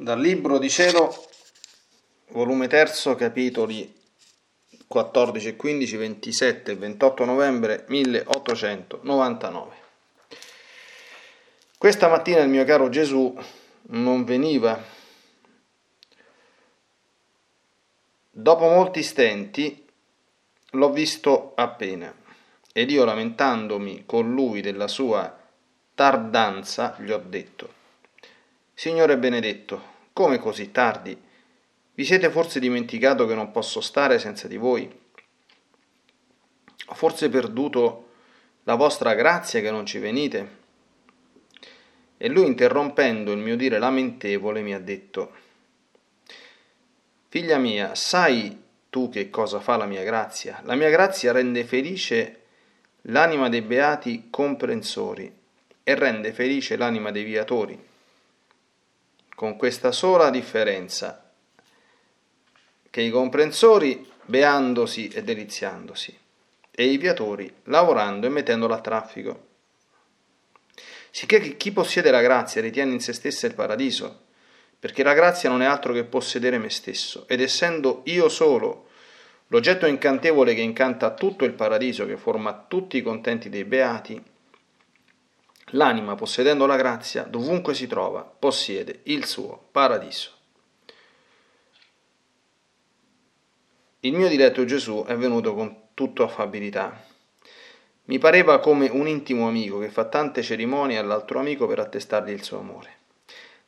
Dal 0.00 0.20
Libro 0.20 0.58
di 0.58 0.70
Cielo, 0.70 1.12
volume 2.28 2.68
3, 2.68 3.16
capitoli 3.16 3.92
14 4.86 5.48
e 5.48 5.56
15, 5.56 5.96
27 5.96 6.70
e 6.70 6.76
28 6.76 7.24
novembre 7.24 7.84
1899. 7.88 9.74
Questa 11.76 12.06
mattina 12.06 12.42
il 12.42 12.48
mio 12.48 12.64
caro 12.64 12.88
Gesù 12.90 13.36
non 13.88 14.22
veniva. 14.22 14.80
Dopo 18.30 18.68
molti 18.68 19.02
stenti 19.02 19.84
l'ho 20.70 20.92
visto 20.92 21.54
appena 21.56 22.14
ed 22.72 22.92
io 22.92 23.04
lamentandomi 23.04 24.04
con 24.06 24.32
lui 24.32 24.60
della 24.60 24.86
sua 24.86 25.36
tardanza 25.92 26.94
gli 27.00 27.10
ho 27.10 27.18
detto 27.18 27.77
Signore 28.78 29.18
benedetto, 29.18 29.82
come 30.12 30.38
così 30.38 30.70
tardi? 30.70 31.20
Vi 31.94 32.04
siete 32.04 32.30
forse 32.30 32.60
dimenticato 32.60 33.26
che 33.26 33.34
non 33.34 33.50
posso 33.50 33.80
stare 33.80 34.20
senza 34.20 34.46
di 34.46 34.56
voi? 34.56 34.88
Ho 36.86 36.94
forse 36.94 37.28
perduto 37.28 38.10
la 38.62 38.76
vostra 38.76 39.14
grazia 39.14 39.60
che 39.60 39.72
non 39.72 39.84
ci 39.84 39.98
venite? 39.98 40.50
E 42.18 42.28
lui, 42.28 42.46
interrompendo 42.46 43.32
il 43.32 43.38
mio 43.38 43.56
dire 43.56 43.80
lamentevole, 43.80 44.62
mi 44.62 44.72
ha 44.72 44.78
detto, 44.78 45.32
Figlia 47.26 47.58
mia, 47.58 47.96
sai 47.96 48.62
tu 48.90 49.08
che 49.08 49.28
cosa 49.28 49.58
fa 49.58 49.76
la 49.76 49.86
mia 49.86 50.04
grazia? 50.04 50.60
La 50.62 50.76
mia 50.76 50.88
grazia 50.88 51.32
rende 51.32 51.64
felice 51.64 52.42
l'anima 53.02 53.48
dei 53.48 53.62
beati 53.62 54.28
comprensori 54.30 55.36
e 55.82 55.94
rende 55.96 56.32
felice 56.32 56.76
l'anima 56.76 57.10
dei 57.10 57.24
viatori 57.24 57.86
con 59.38 59.54
questa 59.54 59.92
sola 59.92 60.30
differenza, 60.30 61.30
che 62.90 63.00
i 63.00 63.08
comprensori 63.08 64.04
beandosi 64.24 65.06
e 65.06 65.22
deliziandosi, 65.22 66.18
e 66.72 66.84
i 66.84 66.96
viatori 66.96 67.48
lavorando 67.66 68.26
e 68.26 68.30
mettendola 68.30 68.74
a 68.74 68.80
traffico. 68.80 69.46
Sicché 71.12 71.56
chi 71.56 71.70
possiede 71.70 72.10
la 72.10 72.20
grazia 72.20 72.60
ritiene 72.60 72.94
in 72.94 72.98
se 72.98 73.12
stessa 73.12 73.46
il 73.46 73.54
paradiso, 73.54 74.22
perché 74.76 75.04
la 75.04 75.14
grazia 75.14 75.48
non 75.48 75.62
è 75.62 75.66
altro 75.66 75.92
che 75.92 76.02
possedere 76.02 76.58
me 76.58 76.68
stesso, 76.68 77.28
ed 77.28 77.40
essendo 77.40 78.00
io 78.06 78.28
solo 78.28 78.88
l'oggetto 79.46 79.86
incantevole 79.86 80.52
che 80.56 80.62
incanta 80.62 81.14
tutto 81.14 81.44
il 81.44 81.52
paradiso, 81.52 82.06
che 82.06 82.16
forma 82.16 82.64
tutti 82.66 82.96
i 82.96 83.02
contenti 83.02 83.48
dei 83.48 83.62
beati, 83.62 84.20
L'anima, 85.72 86.14
possedendo 86.14 86.66
la 86.66 86.76
grazia, 86.76 87.22
dovunque 87.22 87.74
si 87.74 87.86
trova, 87.86 88.22
possiede 88.22 89.00
il 89.04 89.24
suo 89.26 89.68
paradiso. 89.70 90.36
il 94.00 94.12
mio 94.12 94.28
diletto 94.28 94.64
Gesù 94.64 95.04
è 95.06 95.16
venuto 95.16 95.54
con 95.54 95.76
tutta 95.94 96.22
affabilità. 96.22 97.04
Mi 98.04 98.18
pareva 98.18 98.60
come 98.60 98.88
un 98.88 99.08
intimo 99.08 99.48
amico 99.48 99.80
che 99.80 99.88
fa 99.88 100.04
tante 100.04 100.42
cerimonie 100.42 100.98
all'altro 100.98 101.40
amico 101.40 101.66
per 101.66 101.80
attestargli 101.80 102.30
il 102.30 102.42
suo 102.42 102.60
amore. 102.60 102.96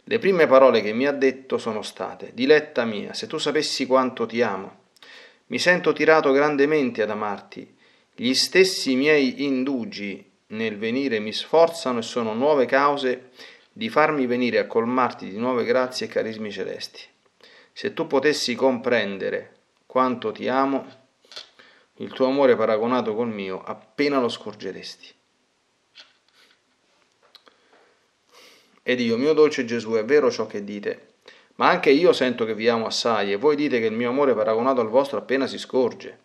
Le 0.04 0.18
prime 0.18 0.46
parole 0.46 0.80
che 0.82 0.92
mi 0.92 1.06
ha 1.06 1.12
detto 1.12 1.58
sono 1.58 1.82
state 1.82 2.30
Diletta 2.32 2.84
mia, 2.84 3.12
se 3.12 3.26
tu 3.26 3.38
sapessi 3.38 3.86
quanto 3.86 4.24
ti 4.24 4.40
amo. 4.40 4.78
Mi 5.46 5.58
sento 5.58 5.92
tirato 5.92 6.30
grandemente 6.30 7.02
ad 7.02 7.10
amarti. 7.10 7.76
Gli 8.14 8.32
stessi 8.32 8.94
miei 8.94 9.44
indugi 9.44 10.29
nel 10.50 10.78
venire 10.78 11.18
mi 11.18 11.32
sforzano 11.32 11.98
e 11.98 12.02
sono 12.02 12.34
nuove 12.34 12.66
cause 12.66 13.30
di 13.72 13.88
farmi 13.88 14.26
venire 14.26 14.58
a 14.58 14.66
colmarti 14.66 15.28
di 15.28 15.36
nuove 15.36 15.64
grazie 15.64 16.06
e 16.06 16.08
carismi 16.08 16.50
celesti. 16.50 17.02
Se 17.72 17.92
tu 17.92 18.06
potessi 18.06 18.54
comprendere 18.54 19.56
quanto 19.86 20.32
ti 20.32 20.48
amo, 20.48 20.98
il 21.96 22.12
tuo 22.12 22.26
amore 22.26 22.56
paragonato 22.56 23.14
col 23.14 23.28
mio, 23.28 23.62
appena 23.62 24.18
lo 24.20 24.28
scorgeresti. 24.28 25.14
Ed 28.82 29.00
io, 29.00 29.16
mio 29.16 29.34
dolce 29.34 29.64
Gesù, 29.64 29.92
è 29.92 30.04
vero 30.04 30.30
ciò 30.30 30.46
che 30.46 30.64
dite, 30.64 31.14
ma 31.56 31.68
anche 31.68 31.90
io 31.90 32.12
sento 32.12 32.44
che 32.44 32.54
vi 32.54 32.68
amo 32.68 32.86
assai 32.86 33.32
e 33.32 33.36
voi 33.36 33.54
dite 33.54 33.78
che 33.78 33.86
il 33.86 33.92
mio 33.92 34.08
amore 34.08 34.34
paragonato 34.34 34.80
al 34.80 34.88
vostro 34.88 35.18
appena 35.18 35.46
si 35.46 35.58
scorge. 35.58 36.18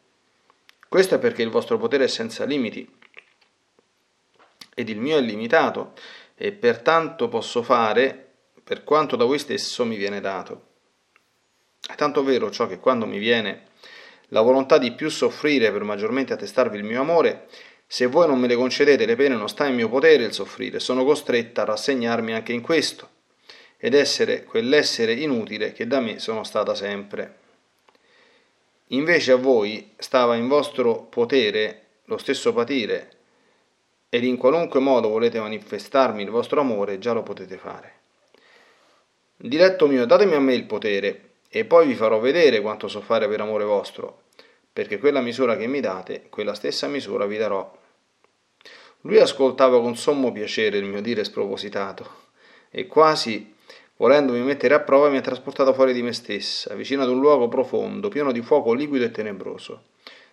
Questo 0.87 1.15
è 1.15 1.19
perché 1.19 1.41
il 1.41 1.49
vostro 1.49 1.77
potere 1.77 2.05
è 2.05 2.07
senza 2.07 2.45
limiti 2.45 2.89
ed 4.75 4.89
il 4.89 4.99
mio 4.99 5.17
è 5.17 5.21
limitato 5.21 5.93
e 6.35 6.51
pertanto 6.51 7.27
posso 7.29 7.63
fare 7.63 8.27
per 8.63 8.83
quanto 8.83 9.15
da 9.15 9.23
voi 9.23 9.39
stesso 9.39 9.85
mi 9.85 9.95
viene 9.95 10.21
dato. 10.21 10.73
È 11.87 11.95
tanto 11.95 12.23
vero 12.23 12.51
ciò 12.51 12.67
che 12.67 12.79
quando 12.79 13.07
mi 13.07 13.17
viene 13.17 13.73
la 14.29 14.41
volontà 14.41 14.77
di 14.77 14.91
più 14.91 15.09
soffrire 15.09 15.71
per 15.71 15.83
maggiormente 15.83 16.33
attestarvi 16.33 16.77
il 16.77 16.83
mio 16.83 17.01
amore, 17.01 17.47
se 17.87 18.07
voi 18.07 18.27
non 18.27 18.39
me 18.39 18.47
le 18.47 18.55
concedete 18.55 19.05
le 19.05 19.15
pene 19.15 19.35
non 19.35 19.47
sta 19.47 19.65
in 19.67 19.75
mio 19.75 19.87
potere 19.87 20.23
il 20.23 20.33
soffrire, 20.33 20.79
sono 20.79 21.05
costretta 21.05 21.61
a 21.61 21.65
rassegnarmi 21.65 22.33
anche 22.33 22.51
in 22.51 22.61
questo, 22.61 23.09
ed 23.77 23.93
essere 23.93 24.43
quell'essere 24.43 25.13
inutile 25.13 25.71
che 25.71 25.85
da 25.85 25.99
me 25.99 26.19
sono 26.19 26.43
stata 26.43 26.73
sempre. 26.73 27.43
Invece 28.89 29.31
a 29.31 29.37
voi 29.37 29.93
stava 29.97 30.35
in 30.35 30.47
vostro 30.47 31.03
potere 31.03 31.81
lo 32.05 32.17
stesso 32.17 32.51
patire, 32.51 33.11
ed 34.09 34.23
in 34.23 34.37
qualunque 34.37 34.79
modo 34.79 35.09
volete 35.09 35.39
manifestarmi 35.39 36.23
il 36.23 36.29
vostro 36.29 36.61
amore, 36.61 36.99
già 36.99 37.13
lo 37.13 37.23
potete 37.23 37.57
fare. 37.57 37.93
Diletto 39.35 39.87
mio, 39.87 40.05
datemi 40.05 40.33
a 40.33 40.39
me 40.39 40.53
il 40.53 40.65
potere, 40.65 41.31
e 41.49 41.65
poi 41.65 41.87
vi 41.87 41.95
farò 41.95 42.19
vedere 42.19 42.61
quanto 42.61 42.87
so 42.87 43.01
fare 43.01 43.27
per 43.27 43.41
amore 43.41 43.63
vostro, 43.63 44.23
perché 44.71 44.97
quella 44.97 45.21
misura 45.21 45.55
che 45.55 45.67
mi 45.67 45.79
date, 45.79 46.27
quella 46.29 46.53
stessa 46.53 46.87
misura 46.87 47.25
vi 47.25 47.37
darò. 47.37 47.69
Lui 49.01 49.19
ascoltava 49.19 49.79
con 49.79 49.95
sommo 49.95 50.31
piacere 50.31 50.77
il 50.77 50.85
mio 50.85 51.01
dire 51.01 51.23
spropositato, 51.23 52.23
e 52.69 52.87
quasi, 52.87 53.55
volendomi 53.97 54.41
mettere 54.41 54.73
a 54.73 54.79
prova, 54.79 55.09
mi 55.09 55.17
ha 55.17 55.21
trasportato 55.21 55.73
fuori 55.73 55.93
di 55.93 56.01
me 56.01 56.11
stessa, 56.11 56.73
vicino 56.73 57.03
ad 57.03 57.09
un 57.09 57.19
luogo 57.19 57.47
profondo, 57.47 58.09
pieno 58.09 58.31
di 58.31 58.41
fuoco 58.41 58.73
liquido 58.73 59.05
e 59.05 59.11
tenebroso. 59.11 59.83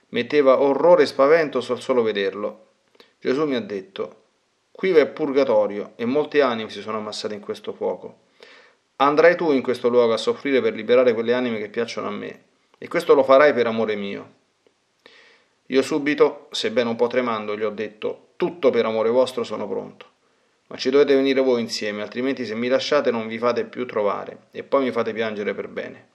Metteva 0.08 0.60
orrore 0.60 1.04
e 1.04 1.06
spavento 1.06 1.60
sul 1.60 1.80
solo 1.80 2.02
vederlo. 2.02 2.71
Gesù 3.22 3.46
mi 3.46 3.54
ha 3.54 3.60
detto, 3.60 4.22
qui 4.72 4.90
è 4.90 5.06
purgatorio, 5.06 5.92
e 5.94 6.04
molte 6.04 6.42
anime 6.42 6.70
si 6.70 6.80
sono 6.80 6.96
ammassate 6.96 7.34
in 7.34 7.40
questo 7.40 7.72
fuoco. 7.72 8.22
Andrai 8.96 9.36
tu 9.36 9.52
in 9.52 9.62
questo 9.62 9.88
luogo 9.88 10.12
a 10.12 10.16
soffrire 10.16 10.60
per 10.60 10.74
liberare 10.74 11.14
quelle 11.14 11.32
anime 11.32 11.58
che 11.58 11.68
piacciono 11.68 12.08
a 12.08 12.10
me, 12.10 12.42
e 12.78 12.88
questo 12.88 13.14
lo 13.14 13.22
farai 13.22 13.52
per 13.52 13.68
amore 13.68 13.94
mio. 13.94 14.32
Io 15.66 15.82
subito, 15.82 16.48
sebbene 16.50 16.88
un 16.88 16.96
po' 16.96 17.06
tremando, 17.06 17.56
gli 17.56 17.62
ho 17.62 17.70
detto, 17.70 18.30
tutto 18.34 18.70
per 18.70 18.86
amore 18.86 19.08
vostro 19.10 19.44
sono 19.44 19.68
pronto. 19.68 20.06
Ma 20.66 20.76
ci 20.76 20.90
dovete 20.90 21.14
venire 21.14 21.40
voi 21.42 21.60
insieme, 21.60 22.02
altrimenti 22.02 22.44
se 22.44 22.56
mi 22.56 22.66
lasciate 22.66 23.12
non 23.12 23.28
vi 23.28 23.38
fate 23.38 23.64
più 23.66 23.86
trovare, 23.86 24.46
e 24.50 24.64
poi 24.64 24.82
mi 24.82 24.90
fate 24.90 25.12
piangere 25.12 25.54
per 25.54 25.68
bene. 25.68 26.08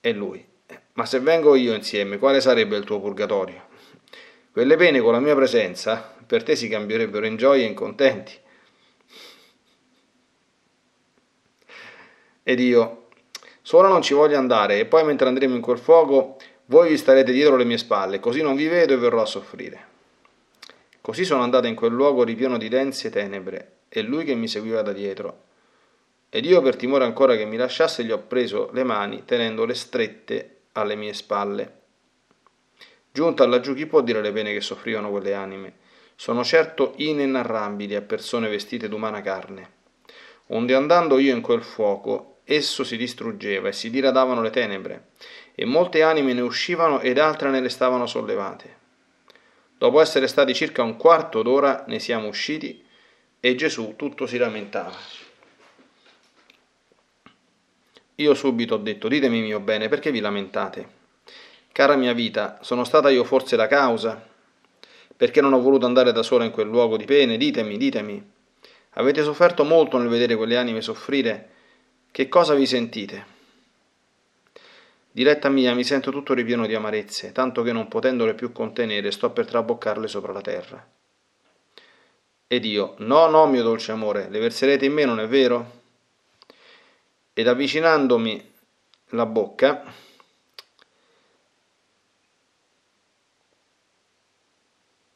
E 0.00 0.12
lui, 0.12 0.46
ma 0.92 1.06
se 1.06 1.18
vengo 1.18 1.56
io 1.56 1.74
insieme, 1.74 2.18
quale 2.18 2.40
sarebbe 2.40 2.76
il 2.76 2.84
tuo 2.84 3.00
purgatorio? 3.00 3.72
Quelle 4.54 4.76
pene 4.76 5.00
con 5.00 5.10
la 5.10 5.18
mia 5.18 5.34
presenza 5.34 6.14
per 6.24 6.44
te 6.44 6.54
si 6.54 6.68
cambierebbero 6.68 7.26
in 7.26 7.34
gioie 7.34 7.64
e 7.64 7.66
in 7.66 7.74
contenti. 7.74 8.38
Ed 12.40 12.60
io, 12.60 13.08
solo 13.62 13.88
non 13.88 14.00
ci 14.00 14.14
voglio 14.14 14.38
andare, 14.38 14.78
e 14.78 14.86
poi 14.86 15.02
mentre 15.02 15.26
andremo 15.26 15.56
in 15.56 15.60
quel 15.60 15.78
fuoco, 15.78 16.36
voi 16.66 16.90
vi 16.90 16.96
starete 16.96 17.32
dietro 17.32 17.56
le 17.56 17.64
mie 17.64 17.78
spalle, 17.78 18.20
così 18.20 18.42
non 18.42 18.54
vi 18.54 18.68
vedo 18.68 18.92
e 18.92 18.96
verrò 18.96 19.22
a 19.22 19.26
soffrire. 19.26 19.86
Così 21.00 21.24
sono 21.24 21.42
andata 21.42 21.66
in 21.66 21.74
quel 21.74 21.90
luogo 21.90 22.22
ripieno 22.22 22.56
di 22.56 22.68
dense 22.68 23.10
tenebre, 23.10 23.78
e 23.88 24.02
lui 24.02 24.22
che 24.22 24.36
mi 24.36 24.46
seguiva 24.46 24.82
da 24.82 24.92
dietro. 24.92 25.42
Ed 26.30 26.44
io, 26.44 26.62
per 26.62 26.76
timore 26.76 27.02
ancora 27.02 27.34
che 27.34 27.44
mi 27.44 27.56
lasciasse, 27.56 28.04
gli 28.04 28.12
ho 28.12 28.18
preso 28.18 28.70
le 28.72 28.84
mani, 28.84 29.24
tenendole 29.24 29.74
strette 29.74 30.58
alle 30.74 30.94
mie 30.94 31.12
spalle. 31.12 31.82
Giunta 33.14 33.46
laggiù, 33.46 33.74
chi 33.74 33.86
può 33.86 34.00
dire 34.00 34.20
le 34.20 34.32
pene 34.32 34.52
che 34.52 34.60
soffrivano 34.60 35.08
quelle 35.08 35.34
anime? 35.34 35.74
Sono 36.16 36.42
certo 36.42 36.94
inenarrabili 36.96 37.94
a 37.94 38.02
persone 38.02 38.48
vestite 38.48 38.88
d'umana 38.88 39.20
carne. 39.20 39.70
Onde 40.48 40.74
andando 40.74 41.20
io 41.20 41.32
in 41.32 41.40
quel 41.40 41.62
fuoco, 41.62 42.38
esso 42.42 42.82
si 42.82 42.96
distruggeva 42.96 43.68
e 43.68 43.72
si 43.72 43.88
diradavano 43.88 44.42
le 44.42 44.50
tenebre, 44.50 45.10
e 45.54 45.64
molte 45.64 46.02
anime 46.02 46.32
ne 46.32 46.40
uscivano 46.40 46.98
ed 46.98 47.18
altre 47.18 47.50
ne 47.50 47.60
restavano 47.60 48.06
sollevate. 48.06 48.78
Dopo 49.78 50.00
essere 50.00 50.26
stati 50.26 50.52
circa 50.52 50.82
un 50.82 50.96
quarto 50.96 51.42
d'ora 51.42 51.84
ne 51.86 52.00
siamo 52.00 52.26
usciti 52.26 52.84
e 53.38 53.54
Gesù 53.54 53.94
tutto 53.94 54.26
si 54.26 54.38
lamentava. 54.38 54.96
Io 58.16 58.34
subito 58.34 58.74
ho 58.74 58.78
detto, 58.78 59.06
ditemi 59.06 59.40
mio 59.40 59.60
bene, 59.60 59.88
perché 59.88 60.10
vi 60.10 60.18
lamentate? 60.18 61.02
Cara 61.74 61.96
mia 61.96 62.12
vita, 62.12 62.58
sono 62.60 62.84
stata 62.84 63.10
io 63.10 63.24
forse 63.24 63.56
la 63.56 63.66
causa? 63.66 64.24
Perché 65.16 65.40
non 65.40 65.52
ho 65.54 65.60
voluto 65.60 65.86
andare 65.86 66.12
da 66.12 66.22
sola 66.22 66.44
in 66.44 66.52
quel 66.52 66.68
luogo 66.68 66.96
di 66.96 67.04
pene? 67.04 67.36
Ditemi, 67.36 67.76
ditemi. 67.76 68.30
Avete 68.90 69.24
sofferto 69.24 69.64
molto 69.64 69.98
nel 69.98 70.06
vedere 70.06 70.36
quelle 70.36 70.56
anime 70.56 70.80
soffrire 70.82 71.48
che 72.12 72.28
cosa 72.28 72.54
vi 72.54 72.64
sentite? 72.64 73.26
Diretta 75.10 75.48
mia, 75.48 75.74
mi 75.74 75.82
sento 75.82 76.12
tutto 76.12 76.32
ripieno 76.32 76.64
di 76.64 76.76
amarezze, 76.76 77.32
tanto 77.32 77.62
che 77.62 77.72
non 77.72 77.88
potendole 77.88 78.34
più 78.34 78.52
contenere 78.52 79.10
sto 79.10 79.30
per 79.30 79.44
traboccarle 79.44 80.06
sopra 80.06 80.30
la 80.30 80.42
terra. 80.42 80.88
Ed 82.46 82.64
io, 82.64 82.94
no, 82.98 83.26
no, 83.26 83.46
mio 83.46 83.64
dolce 83.64 83.90
amore, 83.90 84.28
le 84.30 84.38
verserete 84.38 84.84
in 84.84 84.92
me, 84.92 85.04
non 85.04 85.18
è 85.18 85.26
vero? 85.26 85.80
Ed 87.32 87.48
avvicinandomi 87.48 88.52
la 89.06 89.26
bocca, 89.26 90.02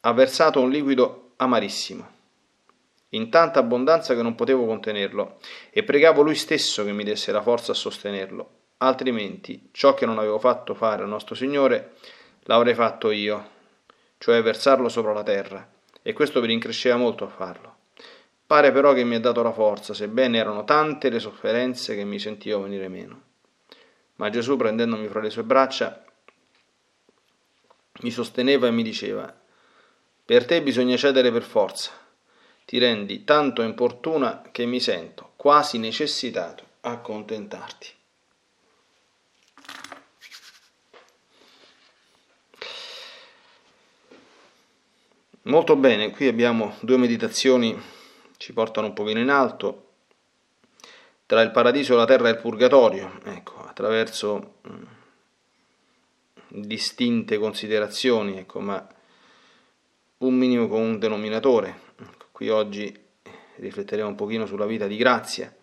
ha 0.09 0.13
versato 0.13 0.59
un 0.59 0.69
liquido 0.69 1.33
amarissimo 1.37 2.17
in 3.13 3.29
tanta 3.29 3.59
abbondanza 3.59 4.13
che 4.13 4.21
non 4.21 4.35
potevo 4.35 4.65
contenerlo, 4.65 5.39
e 5.71 5.83
pregavo 5.83 6.21
lui 6.21 6.35
stesso 6.35 6.83
che 6.83 6.91
mi 6.91 7.03
desse 7.03 7.31
la 7.31 7.41
forza 7.41 7.71
a 7.71 7.75
sostenerlo, 7.75 8.49
altrimenti 8.77 9.69
ciò 9.71 9.95
che 9.95 10.05
non 10.05 10.19
avevo 10.19 10.37
fatto 10.37 10.75
fare 10.75 11.01
al 11.01 11.09
nostro 11.09 11.33
Signore 11.33 11.95
l'avrei 12.43 12.75
fatto 12.75 13.09
io, 13.09 13.49
cioè 14.19 14.43
versarlo 14.43 14.89
sopra 14.89 15.13
la 15.13 15.23
terra, 15.23 15.67
e 16.03 16.13
questo 16.13 16.39
mi 16.39 16.47
rincresceva 16.47 16.97
molto 16.97 17.23
a 17.23 17.29
farlo. 17.29 17.77
Pare 18.45 18.71
però 18.71 18.93
che 18.93 19.03
mi 19.03 19.15
ha 19.15 19.19
dato 19.19 19.41
la 19.41 19.53
forza, 19.53 19.93
sebbene 19.93 20.37
erano 20.37 20.63
tante 20.63 21.09
le 21.09 21.19
sofferenze 21.19 21.95
che 21.95 22.03
mi 22.03 22.19
sentivo 22.19 22.61
venire 22.61 22.89
meno. 22.89 23.21
Ma 24.15 24.29
Gesù, 24.29 24.55
prendendomi 24.55 25.07
fra 25.07 25.21
le 25.21 25.29
sue 25.29 25.43
braccia, 25.43 26.03
mi 28.01 28.11
sosteneva 28.11 28.67
e 28.67 28.71
mi 28.71 28.83
diceva, 28.83 29.38
per 30.29 30.45
te 30.45 30.61
bisogna 30.61 30.95
cedere 30.95 31.31
per 31.31 31.41
forza, 31.41 31.89
ti 32.63 32.77
rendi 32.77 33.23
tanto 33.23 33.63
importuna 33.63 34.43
che 34.51 34.67
mi 34.67 34.79
sento 34.79 35.31
quasi 35.35 35.79
necessitato 35.79 36.63
a 36.81 36.99
contentarti. 36.99 37.87
Molto 45.41 45.75
bene, 45.75 46.11
qui 46.11 46.27
abbiamo 46.27 46.75
due 46.81 46.97
meditazioni, 46.97 47.75
ci 48.37 48.53
portano 48.53 48.85
un 48.85 48.93
pochino 48.93 49.21
in 49.21 49.29
alto, 49.29 49.93
tra 51.25 51.41
il 51.41 51.49
paradiso, 51.49 51.95
la 51.95 52.05
terra 52.05 52.27
e 52.27 52.33
il 52.33 52.37
purgatorio, 52.37 53.19
ecco, 53.23 53.65
attraverso 53.65 54.57
mh, 54.61 54.83
distinte 56.49 57.39
considerazioni, 57.39 58.37
ecco, 58.37 58.59
ma 58.59 58.97
un 60.19 60.35
minimo 60.35 60.67
comune 60.67 60.97
denominatore, 60.97 61.87
Qui 62.39 62.47
oggi 62.47 62.97
rifletteremo 63.57 64.07
un 64.07 64.15
pochino 64.15 64.45
sulla 64.45 64.65
vita 64.65 64.87
di 64.87 64.95
grazia, 64.95 65.53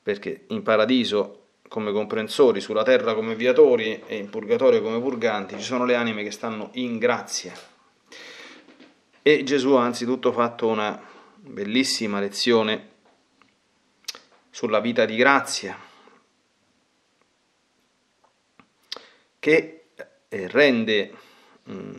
perché 0.00 0.44
in 0.50 0.62
paradiso 0.62 1.46
come 1.66 1.90
comprensori, 1.90 2.60
sulla 2.60 2.84
terra 2.84 3.12
come 3.12 3.34
viatori 3.34 4.00
e 4.06 4.18
in 4.18 4.30
purgatorio 4.30 4.80
come 4.80 5.00
purganti, 5.00 5.56
ci 5.56 5.64
sono 5.64 5.84
le 5.84 5.96
anime 5.96 6.22
che 6.22 6.30
stanno 6.30 6.70
in 6.74 6.98
grazia. 6.98 7.52
E 9.20 9.42
Gesù 9.42 9.72
ha 9.72 9.82
anzitutto 9.82 10.30
fatto 10.30 10.68
una 10.68 11.02
bellissima 11.34 12.20
lezione 12.20 12.90
sulla 14.50 14.78
vita 14.78 15.04
di 15.04 15.16
grazia, 15.16 15.76
che 19.40 19.86
rende 20.28 21.12
mm, 21.68 21.94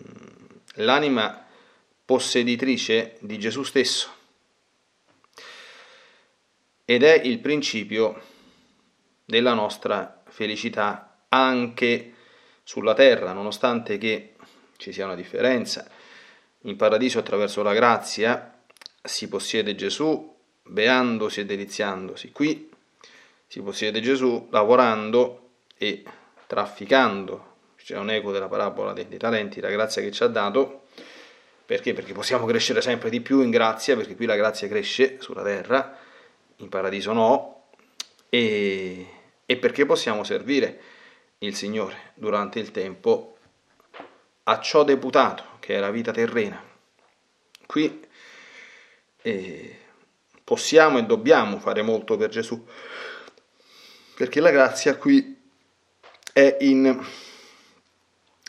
l'anima 0.79 1.45
posseditrice 2.05 3.17
di 3.19 3.37
Gesù 3.37 3.63
stesso 3.63 4.17
ed 6.85 7.03
è 7.03 7.21
il 7.23 7.39
principio 7.39 8.21
della 9.25 9.53
nostra 9.53 10.23
felicità 10.27 11.25
anche 11.29 12.13
sulla 12.63 12.95
terra, 12.95 13.31
nonostante 13.31 13.97
che 13.99 14.35
ci 14.77 14.91
sia 14.91 15.05
una 15.05 15.15
differenza. 15.15 15.87
In 16.63 16.75
paradiso 16.75 17.19
attraverso 17.19 17.61
la 17.61 17.73
grazia 17.73 18.59
si 19.03 19.27
possiede 19.27 19.75
Gesù 19.75 20.35
beandosi 20.63 21.41
e 21.41 21.45
deliziandosi. 21.45 22.31
Qui 22.31 22.71
si 23.45 23.61
possiede 23.61 24.01
Gesù 24.01 24.47
lavorando 24.49 25.51
e 25.77 26.03
trafficando. 26.47 27.48
C'è 27.89 27.97
un 27.97 28.11
eco 28.11 28.31
della 28.31 28.47
parabola 28.47 28.93
dei, 28.93 29.07
dei 29.07 29.17
talenti, 29.17 29.59
la 29.59 29.71
grazia 29.71 29.99
che 30.03 30.11
ci 30.11 30.21
ha 30.21 30.27
dato. 30.27 30.83
Perché? 31.65 31.93
Perché 31.93 32.13
possiamo 32.13 32.45
crescere 32.45 32.83
sempre 32.83 33.09
di 33.09 33.19
più 33.19 33.41
in 33.41 33.49
grazia, 33.49 33.95
perché 33.95 34.15
qui 34.15 34.27
la 34.27 34.35
grazia 34.35 34.67
cresce 34.67 35.19
sulla 35.19 35.41
terra, 35.41 35.97
in 36.57 36.69
paradiso 36.69 37.13
no, 37.13 37.69
e, 38.29 39.07
e 39.43 39.57
perché 39.57 39.87
possiamo 39.87 40.23
servire 40.23 40.79
il 41.39 41.55
Signore 41.55 42.11
durante 42.13 42.59
il 42.59 42.69
tempo 42.69 43.39
a 44.43 44.59
ciò 44.59 44.83
deputato, 44.83 45.57
che 45.57 45.75
è 45.75 45.79
la 45.79 45.89
vita 45.89 46.11
terrena. 46.11 46.63
Qui 47.65 48.07
eh, 49.23 49.79
possiamo 50.43 50.99
e 50.99 51.05
dobbiamo 51.05 51.57
fare 51.57 51.81
molto 51.81 52.17
per 52.17 52.29
Gesù, 52.29 52.63
perché 54.13 54.39
la 54.41 54.51
grazia 54.51 54.95
qui 54.95 55.41
è 56.31 56.57
in 56.59 57.03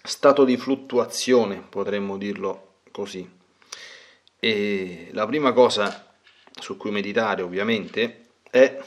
stato 0.02 0.45
di 0.45 0.57
fluttuazione, 0.57 1.64
potremmo 1.69 2.16
dirlo 2.16 2.76
così. 2.90 3.28
E 4.38 5.09
la 5.12 5.26
prima 5.26 5.52
cosa 5.52 6.14
su 6.59 6.76
cui 6.76 6.90
meditare 6.90 7.42
ovviamente 7.42 8.28
è 8.50 8.83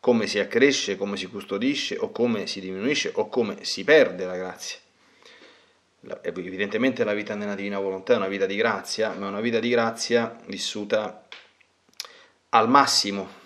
come 0.00 0.26
si 0.26 0.40
accresce, 0.40 0.96
come 0.96 1.16
si 1.16 1.26
custodisce 1.26 1.96
o 1.96 2.10
come 2.10 2.48
si 2.48 2.60
diminuisce 2.60 3.12
o 3.14 3.28
come 3.28 3.64
si 3.64 3.84
perde 3.84 4.24
la 4.24 4.36
grazia. 4.36 4.78
Evidentemente 6.22 7.04
la 7.04 7.14
vita 7.14 7.36
nella 7.36 7.54
divina 7.54 7.78
volontà 7.78 8.14
è 8.14 8.16
una 8.16 8.26
vita 8.26 8.46
di 8.46 8.56
grazia, 8.56 9.12
ma 9.12 9.26
è 9.26 9.28
una 9.28 9.40
vita 9.40 9.60
di 9.60 9.68
grazia 9.68 10.36
vissuta 10.46 11.28
al 12.48 12.68
massimo. 12.68 13.40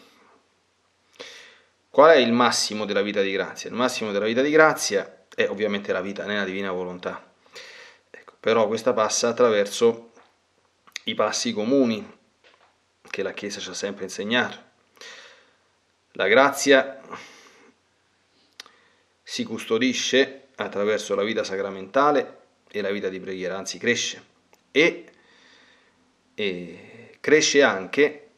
Qual 1.90 2.11
è 2.11 2.16
il 2.16 2.33
massimo 2.33 2.87
della 2.87 3.02
vita 3.02 3.21
di 3.21 3.33
grazia? 3.33 3.68
Il 3.68 3.76
massimo 3.76 4.11
della 4.11 4.25
vita 4.25 4.40
di 4.40 4.50
grazia 4.50 5.15
è 5.37 5.49
ovviamente 5.50 5.93
la 5.93 6.00
vita 6.00 6.25
nella 6.25 6.45
divina 6.45 6.73
volontà. 6.73 7.31
Ecco, 8.11 8.33
però 8.40 8.66
questa 8.66 8.95
passa 8.95 9.28
attraverso 9.28 10.12
i 11.05 11.14
passi 11.14 11.52
comuni 11.52 12.19
che 13.02 13.23
la 13.23 13.35
Chiesa 13.35 13.61
ci 13.61 13.69
ha 13.69 13.75
sempre 13.75 14.05
insegnato. 14.05 14.57
La 16.12 16.26
grazia 16.26 16.99
si 19.23 19.45
custodisce 19.45 20.49
attraverso 20.57 21.14
la 21.14 21.23
vita 21.23 21.45
sacramentale 21.45 22.45
e 22.71 22.81
la 22.81 22.90
vita 22.90 23.11
di 23.11 23.21
preghiera, 23.21 23.59
anzi 23.59 23.76
cresce 23.76 24.25
e, 24.71 25.05
e 26.35 27.19
cresce 27.21 27.62
anche 27.62 28.31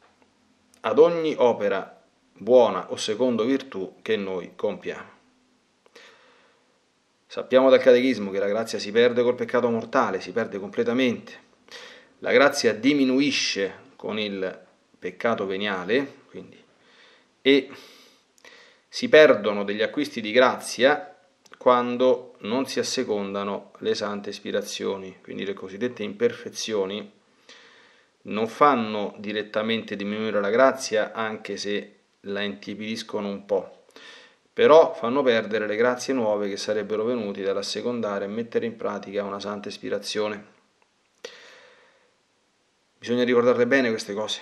ad 0.81 0.99
ogni 0.99 1.33
opera 1.37 2.03
buona 2.33 2.91
o 2.91 2.97
secondo 2.97 3.45
virtù 3.45 3.99
che 4.01 4.17
noi 4.17 4.51
compiamo. 4.55 5.18
Sappiamo 7.31 7.69
dal 7.69 7.77
catechismo 7.77 8.31
che 8.31 8.39
la 8.39 8.47
grazia 8.47 8.79
si 8.79 8.91
perde 8.91 9.21
col 9.21 9.35
peccato 9.35 9.69
mortale, 9.69 10.19
si 10.19 10.31
perde 10.31 10.57
completamente. 10.57 11.33
La 12.21 12.31
grazia 12.31 12.73
diminuisce 12.73 13.91
con 13.95 14.17
il 14.17 14.59
peccato 14.97 15.45
veniale, 15.45 16.21
quindi, 16.27 16.59
e 17.39 17.69
si 18.87 19.09
perdono 19.09 19.63
degli 19.63 19.83
acquisti 19.83 20.21
di 20.21 20.31
grazia 20.31 21.15
quando 21.55 22.33
non 22.39 22.65
si 22.65 22.79
assecondano 22.79 23.73
le 23.77 23.93
sante 23.93 24.31
ispirazioni, 24.31 25.19
quindi 25.21 25.45
le 25.45 25.53
cosiddette 25.53 26.01
imperfezioni 26.01 27.11
non 28.23 28.47
fanno 28.47 29.13
direttamente 29.19 29.95
diminuire 29.95 30.41
la 30.41 30.49
grazia 30.49 31.11
anche 31.11 31.57
se 31.57 31.97
la 32.21 32.41
intipidiscono 32.41 33.27
un 33.27 33.45
po', 33.45 33.78
però 34.59 34.93
fanno 34.93 35.23
perdere 35.23 35.67
le 35.67 35.77
grazie 35.77 36.13
nuove 36.13 36.49
che 36.49 36.57
sarebbero 36.57 37.05
venuti 37.05 37.41
dall'assecondare 37.41 38.25
e 38.25 38.27
mettere 38.27 38.65
in 38.65 38.75
pratica 38.75 39.23
una 39.23 39.39
santa 39.39 39.69
ispirazione. 39.69 40.45
Bisogna 42.97 43.23
ricordarle 43.23 43.65
bene 43.65 43.87
queste 43.87 44.13
cose, 44.13 44.41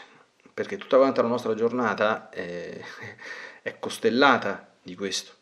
perché 0.51 0.77
tutta 0.77 0.97
quanta 0.97 1.21
la 1.21 1.27
nostra 1.27 1.53
giornata 1.53 2.29
è, 2.31 2.81
è 3.61 3.77
costellata 3.77 4.67
di 4.81 4.95
questo 4.95 5.33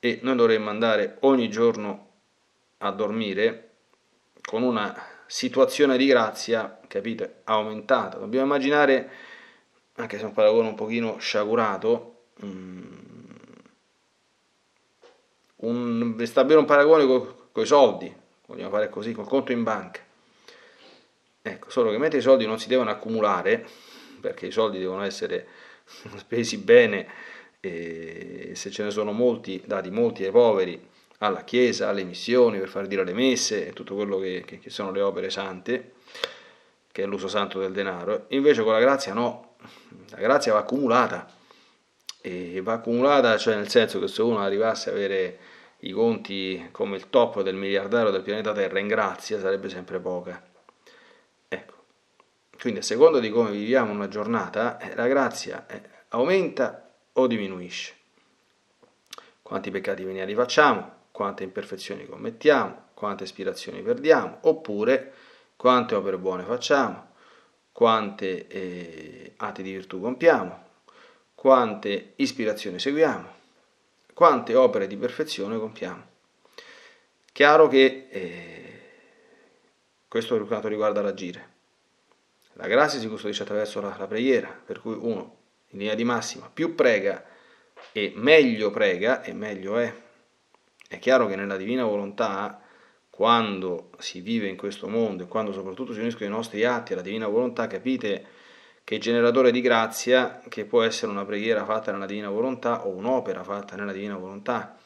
e 0.00 0.18
noi 0.22 0.34
dovremmo 0.34 0.70
andare 0.70 1.18
ogni 1.20 1.48
giorno 1.48 2.08
a 2.78 2.90
dormire 2.90 3.74
con 4.42 4.64
una 4.64 4.92
situazione 5.26 5.96
di 5.96 6.06
grazia, 6.06 6.80
capite, 6.88 7.42
aumentata. 7.44 8.18
Dobbiamo 8.18 8.46
immaginare, 8.46 9.08
anche 9.94 10.16
se 10.16 10.24
è 10.24 10.26
un 10.26 10.32
paragone 10.32 10.66
un 10.66 10.74
pochino 10.74 11.16
sciagurato, 11.18 12.24
mm, 12.44 12.99
un, 15.60 16.16
stabilire 16.24 16.60
un 16.60 16.66
paragone 16.66 17.06
con 17.06 17.62
i 17.62 17.66
soldi, 17.66 18.14
vogliamo 18.46 18.70
fare 18.70 18.88
così, 18.88 19.12
col 19.12 19.26
conto 19.26 19.52
in 19.52 19.62
banca. 19.62 20.00
Ecco, 21.42 21.70
solo 21.70 21.90
che 21.90 21.98
mentre 21.98 22.18
i 22.18 22.22
soldi 22.22 22.46
non 22.46 22.58
si 22.58 22.68
devono 22.68 22.90
accumulare, 22.90 23.66
perché 24.20 24.46
i 24.46 24.50
soldi 24.50 24.78
devono 24.78 25.02
essere 25.02 25.46
spesi 26.16 26.58
bene 26.58 27.28
e 27.60 28.52
se 28.54 28.70
ce 28.70 28.84
ne 28.84 28.90
sono 28.90 29.12
molti, 29.12 29.62
dati 29.64 29.90
molti 29.90 30.24
ai 30.24 30.30
poveri, 30.30 30.88
alla 31.18 31.44
Chiesa, 31.44 31.88
alle 31.88 32.04
missioni, 32.04 32.58
per 32.58 32.68
far 32.68 32.86
dire 32.86 33.04
le 33.04 33.12
messe 33.12 33.68
e 33.68 33.72
tutto 33.72 33.94
quello 33.94 34.18
che, 34.18 34.42
che, 34.46 34.58
che 34.58 34.70
sono 34.70 34.90
le 34.90 35.02
opere 35.02 35.28
sante, 35.28 35.92
che 36.90 37.02
è 37.02 37.06
l'uso 37.06 37.28
santo 37.28 37.58
del 37.60 37.72
denaro. 37.72 38.24
Invece 38.28 38.62
con 38.62 38.72
la 38.72 38.80
grazia 38.80 39.12
no, 39.12 39.56
la 40.08 40.18
grazia 40.18 40.54
va 40.54 40.60
accumulata 40.60 41.38
e 42.20 42.60
va 42.62 42.74
accumulata, 42.74 43.36
cioè 43.38 43.56
nel 43.56 43.68
senso 43.68 43.98
che 43.98 44.08
se 44.08 44.22
uno 44.22 44.38
arrivasse 44.38 44.90
a 44.90 44.92
avere 44.92 45.38
i 45.80 45.92
conti 45.92 46.68
come 46.70 46.96
il 46.96 47.08
top 47.08 47.42
del 47.42 47.54
miliardario 47.54 48.10
del 48.10 48.22
pianeta 48.22 48.52
Terra 48.52 48.78
in 48.78 48.88
grazia 48.88 49.38
sarebbe 49.40 49.68
sempre 49.68 49.98
poca. 49.98 50.42
Ecco, 51.48 51.74
quindi 52.60 52.80
a 52.80 52.82
seconda 52.82 53.18
di 53.18 53.30
come 53.30 53.50
viviamo 53.50 53.92
una 53.92 54.08
giornata, 54.08 54.78
eh, 54.78 54.94
la 54.94 55.06
grazia 55.06 55.66
eh, 55.66 55.80
aumenta 56.08 56.90
o 57.14 57.26
diminuisce. 57.26 57.94
Quanti 59.42 59.70
peccati 59.70 60.04
veniali 60.04 60.34
facciamo, 60.34 60.98
quante 61.10 61.42
imperfezioni 61.42 62.06
commettiamo, 62.06 62.88
quante 62.94 63.24
ispirazioni 63.24 63.82
perdiamo, 63.82 64.38
oppure 64.42 65.12
quante 65.56 65.94
opere 65.94 66.18
buone 66.18 66.44
facciamo, 66.44 67.08
quante 67.72 68.46
eh, 68.46 69.32
atti 69.36 69.62
di 69.62 69.72
virtù 69.72 70.00
compiamo, 70.00 70.68
quante 71.40 72.12
ispirazioni 72.16 72.78
seguiamo, 72.78 73.26
quante 74.12 74.54
opere 74.54 74.86
di 74.86 74.98
perfezione 74.98 75.58
compiamo. 75.58 76.04
Chiaro 77.32 77.66
che 77.66 78.08
eh, 78.10 78.80
questo 80.06 80.36
per 80.36 80.46
quanto 80.46 80.68
riguarda 80.68 81.00
l'agire. 81.00 81.48
La 82.52 82.66
grazia 82.66 82.98
si 82.98 83.08
custodisce 83.08 83.44
attraverso 83.44 83.80
la, 83.80 83.96
la 83.98 84.06
preghiera, 84.06 84.48
per 84.50 84.82
cui 84.82 84.92
uno 85.00 85.36
in 85.68 85.78
linea 85.78 85.94
di 85.94 86.04
massima, 86.04 86.50
più 86.52 86.74
prega 86.74 87.24
e 87.90 88.12
meglio 88.16 88.70
prega 88.70 89.22
e 89.22 89.32
meglio 89.32 89.78
è. 89.78 89.94
È 90.88 90.98
chiaro 90.98 91.26
che 91.26 91.36
nella 91.36 91.56
divina 91.56 91.84
volontà, 91.84 92.60
quando 93.08 93.92
si 93.96 94.20
vive 94.20 94.46
in 94.46 94.58
questo 94.58 94.88
mondo 94.88 95.22
e 95.22 95.26
quando 95.26 95.54
soprattutto 95.54 95.94
si 95.94 96.00
uniscono 96.00 96.28
i 96.28 96.32
nostri 96.32 96.66
atti 96.66 96.92
alla 96.92 97.00
divina 97.00 97.28
volontà, 97.28 97.66
capite 97.66 98.39
che 98.84 98.98
generatore 98.98 99.50
di 99.50 99.60
grazia, 99.60 100.42
che 100.48 100.64
può 100.64 100.82
essere 100.82 101.12
una 101.12 101.24
preghiera 101.24 101.64
fatta 101.64 101.92
nella 101.92 102.06
divina 102.06 102.28
volontà 102.28 102.86
o 102.86 102.90
un'opera 102.90 103.44
fatta 103.44 103.76
nella 103.76 103.92
divina 103.92 104.16
volontà, 104.16 104.76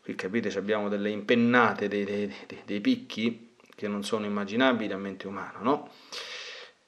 qui 0.00 0.14
capite 0.14 0.56
abbiamo 0.56 0.88
delle 0.88 1.10
impennate, 1.10 1.88
dei, 1.88 2.04
dei, 2.04 2.32
dei, 2.46 2.62
dei 2.64 2.80
picchi 2.80 3.54
che 3.74 3.88
non 3.88 4.04
sono 4.04 4.26
immaginabili 4.26 4.92
a 4.92 4.96
mente 4.96 5.26
umana, 5.26 5.58
no? 5.60 5.90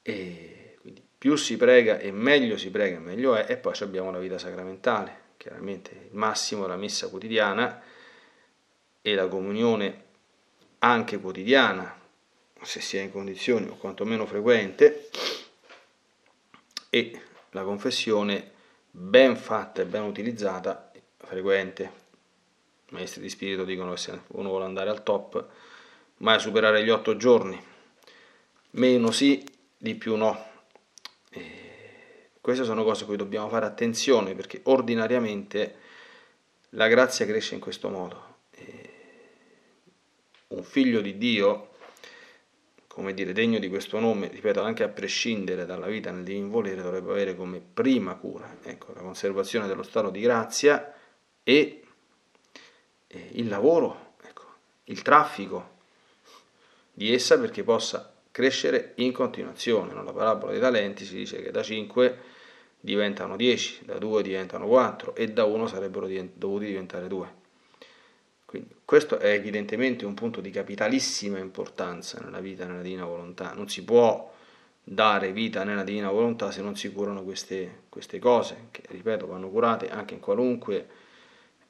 E 0.02 0.76
più 1.24 1.36
si 1.36 1.56
prega 1.56 1.98
e 1.98 2.12
meglio 2.12 2.58
si 2.58 2.70
prega, 2.70 2.98
meglio 2.98 3.34
è, 3.34 3.46
e 3.48 3.56
poi 3.56 3.72
abbiamo 3.80 4.10
la 4.10 4.18
vita 4.18 4.36
sacramentale, 4.36 5.20
chiaramente 5.38 6.08
il 6.10 6.16
massimo 6.16 6.66
la 6.66 6.76
messa 6.76 7.08
quotidiana 7.08 7.80
e 9.00 9.14
la 9.14 9.26
comunione 9.26 10.02
anche 10.80 11.18
quotidiana, 11.18 11.98
se 12.60 12.80
si 12.80 12.98
è 12.98 13.00
in 13.00 13.10
condizioni 13.10 13.68
o 13.68 13.76
quantomeno 13.76 14.26
frequente, 14.26 15.08
e 16.94 17.10
la 17.50 17.64
confessione 17.64 18.52
ben 18.88 19.36
fatta 19.36 19.82
e 19.82 19.84
ben 19.84 20.04
utilizzata, 20.04 20.92
frequente. 21.16 21.82
I 22.90 22.94
maestri 22.94 23.20
di 23.20 23.28
spirito 23.28 23.64
dicono 23.64 23.90
che 23.90 23.96
se 23.96 24.20
uno 24.28 24.50
vuole 24.50 24.64
andare 24.64 24.90
al 24.90 25.02
top, 25.02 25.44
mai 26.18 26.38
superare 26.38 26.84
gli 26.84 26.90
otto 26.90 27.16
giorni, 27.16 27.60
meno 28.70 29.10
sì, 29.10 29.44
di 29.76 29.96
più 29.96 30.14
no. 30.14 30.46
E 31.30 32.30
queste 32.40 32.62
sono 32.62 32.84
cose 32.84 33.02
a 33.02 33.06
cui 33.06 33.16
dobbiamo 33.16 33.48
fare 33.48 33.66
attenzione 33.66 34.36
perché 34.36 34.60
ordinariamente 34.62 35.78
la 36.70 36.86
grazia 36.86 37.26
cresce 37.26 37.54
in 37.54 37.60
questo 37.60 37.88
modo. 37.88 38.36
E 38.52 38.90
un 40.48 40.62
figlio 40.62 41.00
di 41.00 41.18
Dio, 41.18 41.73
come 42.94 43.12
dire, 43.12 43.32
degno 43.32 43.58
di 43.58 43.68
questo 43.68 43.98
nome, 43.98 44.28
ripeto, 44.28 44.62
anche 44.62 44.84
a 44.84 44.88
prescindere 44.88 45.66
dalla 45.66 45.88
vita 45.88 46.12
nel 46.12 46.22
divin 46.22 46.48
volere, 46.48 46.80
dovrebbe 46.80 47.10
avere 47.10 47.34
come 47.34 47.60
prima 47.60 48.14
cura 48.14 48.58
ecco, 48.62 48.92
la 48.94 49.00
conservazione 49.00 49.66
dello 49.66 49.82
stato 49.82 50.10
di 50.10 50.20
grazia 50.20 50.94
e, 51.42 51.82
e 53.08 53.28
il 53.32 53.48
lavoro, 53.48 54.14
ecco, 54.22 54.44
il 54.84 55.02
traffico 55.02 55.72
di 56.92 57.12
essa 57.12 57.36
perché 57.36 57.64
possa 57.64 58.14
crescere 58.30 58.92
in 58.98 59.10
continuazione. 59.10 59.92
Nella 59.92 60.12
parabola 60.12 60.52
dei 60.52 60.60
talenti 60.60 61.04
si 61.04 61.16
dice 61.16 61.42
che 61.42 61.50
da 61.50 61.64
5 61.64 62.18
diventano 62.78 63.34
10, 63.34 63.86
da 63.86 63.98
2 63.98 64.22
diventano 64.22 64.68
4 64.68 65.16
e 65.16 65.32
da 65.32 65.42
1 65.42 65.66
sarebbero 65.66 66.08
dovuti 66.34 66.66
diventare 66.66 67.08
2. 67.08 67.42
Questo 68.84 69.18
è 69.18 69.30
evidentemente 69.32 70.04
un 70.04 70.12
punto 70.14 70.40
di 70.40 70.50
capitalissima 70.50 71.38
importanza 71.38 72.20
nella 72.20 72.40
vita 72.40 72.66
nella 72.66 72.82
divina 72.82 73.06
volontà. 73.06 73.54
Non 73.54 73.68
si 73.68 73.82
può 73.82 74.32
dare 74.82 75.32
vita 75.32 75.64
nella 75.64 75.84
divina 75.84 76.10
volontà 76.10 76.50
se 76.50 76.60
non 76.60 76.76
si 76.76 76.92
curano 76.92 77.22
queste, 77.22 77.84
queste 77.88 78.18
cose, 78.18 78.68
che 78.70 78.82
ripeto 78.88 79.26
vanno 79.26 79.48
curate 79.48 79.88
anche 79.88 80.12
in 80.12 80.20
qualunque 80.20 80.88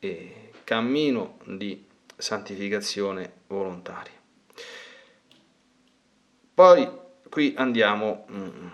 eh, 0.00 0.50
cammino 0.64 1.38
di 1.44 1.87
santificazione 2.16 3.33
volontaria. 3.47 4.12
Poi 6.52 6.88
qui 7.28 7.54
andiamo 7.56 8.26
mm, 8.30 8.66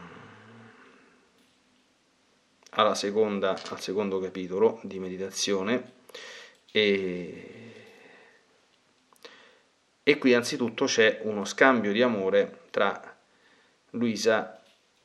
alla 2.70 2.94
seconda, 2.94 3.50
al 3.68 3.80
secondo 3.80 4.18
capitolo 4.18 4.80
di 4.82 4.99
meditazione 4.99 5.92
e 6.70 7.60
e 10.11 10.19
qui 10.19 10.35
anzitutto 10.35 10.87
c'è 10.87 11.21
uno 11.23 11.45
scambio 11.45 11.93
di 11.93 12.02
amore 12.02 12.62
tra 12.71 13.17
Luisa 13.90 14.61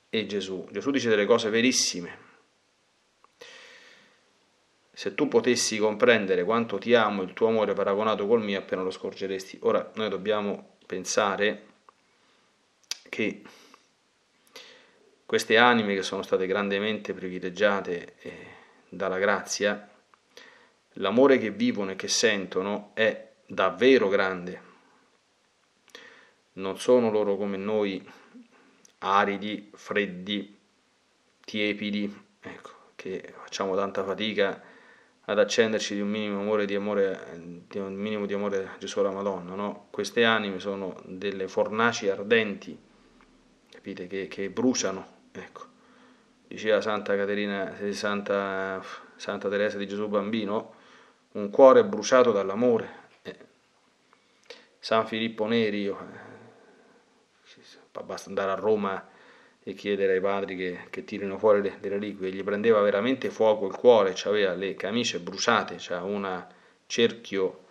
e 0.10 0.26
Gesù. 0.26 0.68
Gesù 0.72 0.90
dice 0.90 1.10
delle 1.10 1.28
cose 1.28 1.52
verissime. 1.52 2.24
Se 4.92 5.14
tu 5.14 5.28
potessi 5.28 5.78
comprendere 5.78 6.44
quanto 6.44 6.80
ti 6.80 6.96
amo, 6.96 7.22
il 7.22 7.34
tuo 7.34 7.50
amore 7.50 7.74
paragonato 7.74 8.26
col 8.26 8.44
mio, 8.44 8.58
appena 8.58 8.82
lo 8.82 8.90
scorgeresti. 8.90 9.60
Ora 9.62 9.92
noi 9.94 10.10
dobbiamo 10.10 10.78
pensare 10.88 11.66
che 13.08 13.44
queste 15.24 15.58
anime 15.58 15.94
che 15.94 16.02
sono 16.02 16.24
state 16.24 16.48
grandemente 16.48 17.14
privilegiate 17.14 18.16
eh, 18.22 18.48
dalla 18.90 19.20
grazia, 19.20 19.88
l'amore 20.94 21.38
che 21.38 21.52
vivono 21.52 21.92
e 21.92 21.96
che 21.96 22.08
sentono 22.08 22.90
è 22.96 23.34
davvero 23.46 24.08
grande 24.08 24.65
non 26.56 26.78
sono 26.78 27.10
loro 27.10 27.36
come 27.36 27.58
noi 27.58 28.04
aridi, 29.00 29.72
freddi, 29.74 30.58
tiepidi, 31.44 32.24
ecco, 32.40 32.72
che 32.96 33.34
facciamo 33.38 33.76
tanta 33.76 34.04
fatica 34.04 34.62
ad 35.28 35.40
accenderci 35.40 35.96
di 35.96 36.02
un 36.02 36.10
minimo 36.10 36.40
amore 36.40 36.66
di 36.66 36.76
amore, 36.76 37.64
di 37.68 37.80
un 37.80 37.96
minimo 37.96 38.26
di 38.26 38.34
amore 38.34 38.66
a 38.66 38.78
Gesù 38.78 39.00
alla 39.00 39.12
Madonna, 39.12 39.56
no? 39.56 39.88
Queste 39.90 40.24
anime 40.24 40.60
sono 40.60 41.02
delle 41.06 41.48
fornaci 41.48 42.10
ardenti, 42.10 42.78
capite, 43.72 44.08
che, 44.08 44.28
che 44.28 44.50
bruciano, 44.50 45.08
ecco. 45.32 45.74
Diceva 46.48 46.80
Santa 46.80 47.16
Caterina, 47.16 47.76
Santa, 47.92 48.82
Santa 49.16 49.50
Teresa 49.50 49.78
di 49.78 49.88
Gesù 49.88 50.08
Bambino, 50.08 50.74
un 51.34 51.50
cuore 51.50 51.84
bruciato 51.84 52.32
dall'amore. 52.32 53.04
Eh. 53.24 53.38
San 54.80 55.08
Filippo 55.08 55.48
Neri, 55.48 55.82
io, 55.82 56.00
eh, 56.00 56.25
basta 58.02 58.30
andare 58.30 58.52
a 58.52 58.56
Roma 58.56 59.08
e 59.64 59.74
chiedere 59.74 60.14
ai 60.14 60.22
padri 60.22 60.56
che, 60.56 60.80
che 60.90 61.04
tirino 61.04 61.38
fuori 61.38 61.62
le, 61.62 61.78
le, 61.80 61.90
reliquie, 61.90 62.32
gli 62.32 62.44
prendeva 62.44 62.82
veramente 62.82 63.32
fuoco 63.32 63.66
il 63.66 63.74
cuore, 63.74 64.16
aveva 64.26 64.54
le 64.54 64.76
camicie 64.76 65.20
bruciate, 65.20 65.76
c'era 65.76 66.04
un 66.04 66.46
cerchio 66.86 67.64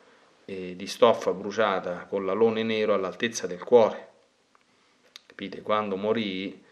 eh, 0.45 0.75
di 0.77 0.87
stoffa 0.87 1.33
bruciata 1.33 2.07
con 2.09 2.27
l'alone 2.27 2.63
nero 2.63 2.95
all'altezza 2.95 3.47
del 3.47 3.63
cuore. 3.63 4.09
Capite? 5.27 5.63
Quando 5.63 5.97
morì 5.97 6.63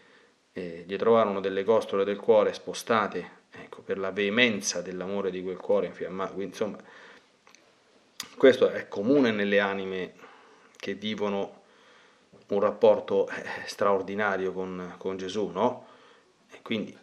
eh, 0.53 0.83
gli 0.85 0.95
trovarono 0.97 1.39
delle 1.39 1.63
costole 1.63 2.03
del 2.03 2.19
cuore 2.19 2.53
spostate 2.53 3.41
ecco, 3.51 3.81
per 3.81 3.97
la 3.97 4.11
veemenza 4.11 4.81
dell'amore 4.81 5.31
di 5.31 5.41
quel 5.41 5.57
cuore 5.57 5.87
infiammato. 5.87 6.39
Insomma, 6.41 6.77
questo 8.37 8.69
è 8.69 8.87
comune 8.87 9.31
nelle 9.31 9.59
anime 9.59 10.13
che 10.75 10.93
vivono 10.95 11.61
un 12.53 12.59
rapporto 12.59 13.27
eh, 13.27 13.43
straordinario 13.65 14.53
con, 14.53 14.95
con 14.97 15.17
Gesù, 15.17 15.47
no? 15.47 15.87
E 16.51 16.61
quindi 16.61 16.97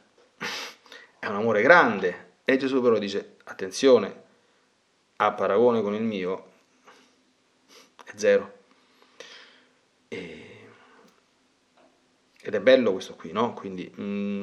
è 1.19 1.27
un 1.27 1.37
amore 1.37 1.63
grande. 1.63 2.29
E 2.45 2.57
Gesù 2.57 2.81
però 2.81 2.99
dice, 2.99 3.37
attenzione, 3.45 4.23
a 5.17 5.33
paragone 5.33 5.83
con 5.83 5.95
il 5.95 6.03
mio 6.03 6.53
è 8.05 8.13
zero. 8.17 8.59
E, 10.09 10.69
ed 12.41 12.55
è 12.55 12.61
bello 12.61 12.93
questo 12.93 13.15
qui, 13.15 13.33
no? 13.33 13.53
Quindi 13.53 13.91
mh, 13.95 14.03
mm, 14.03 14.43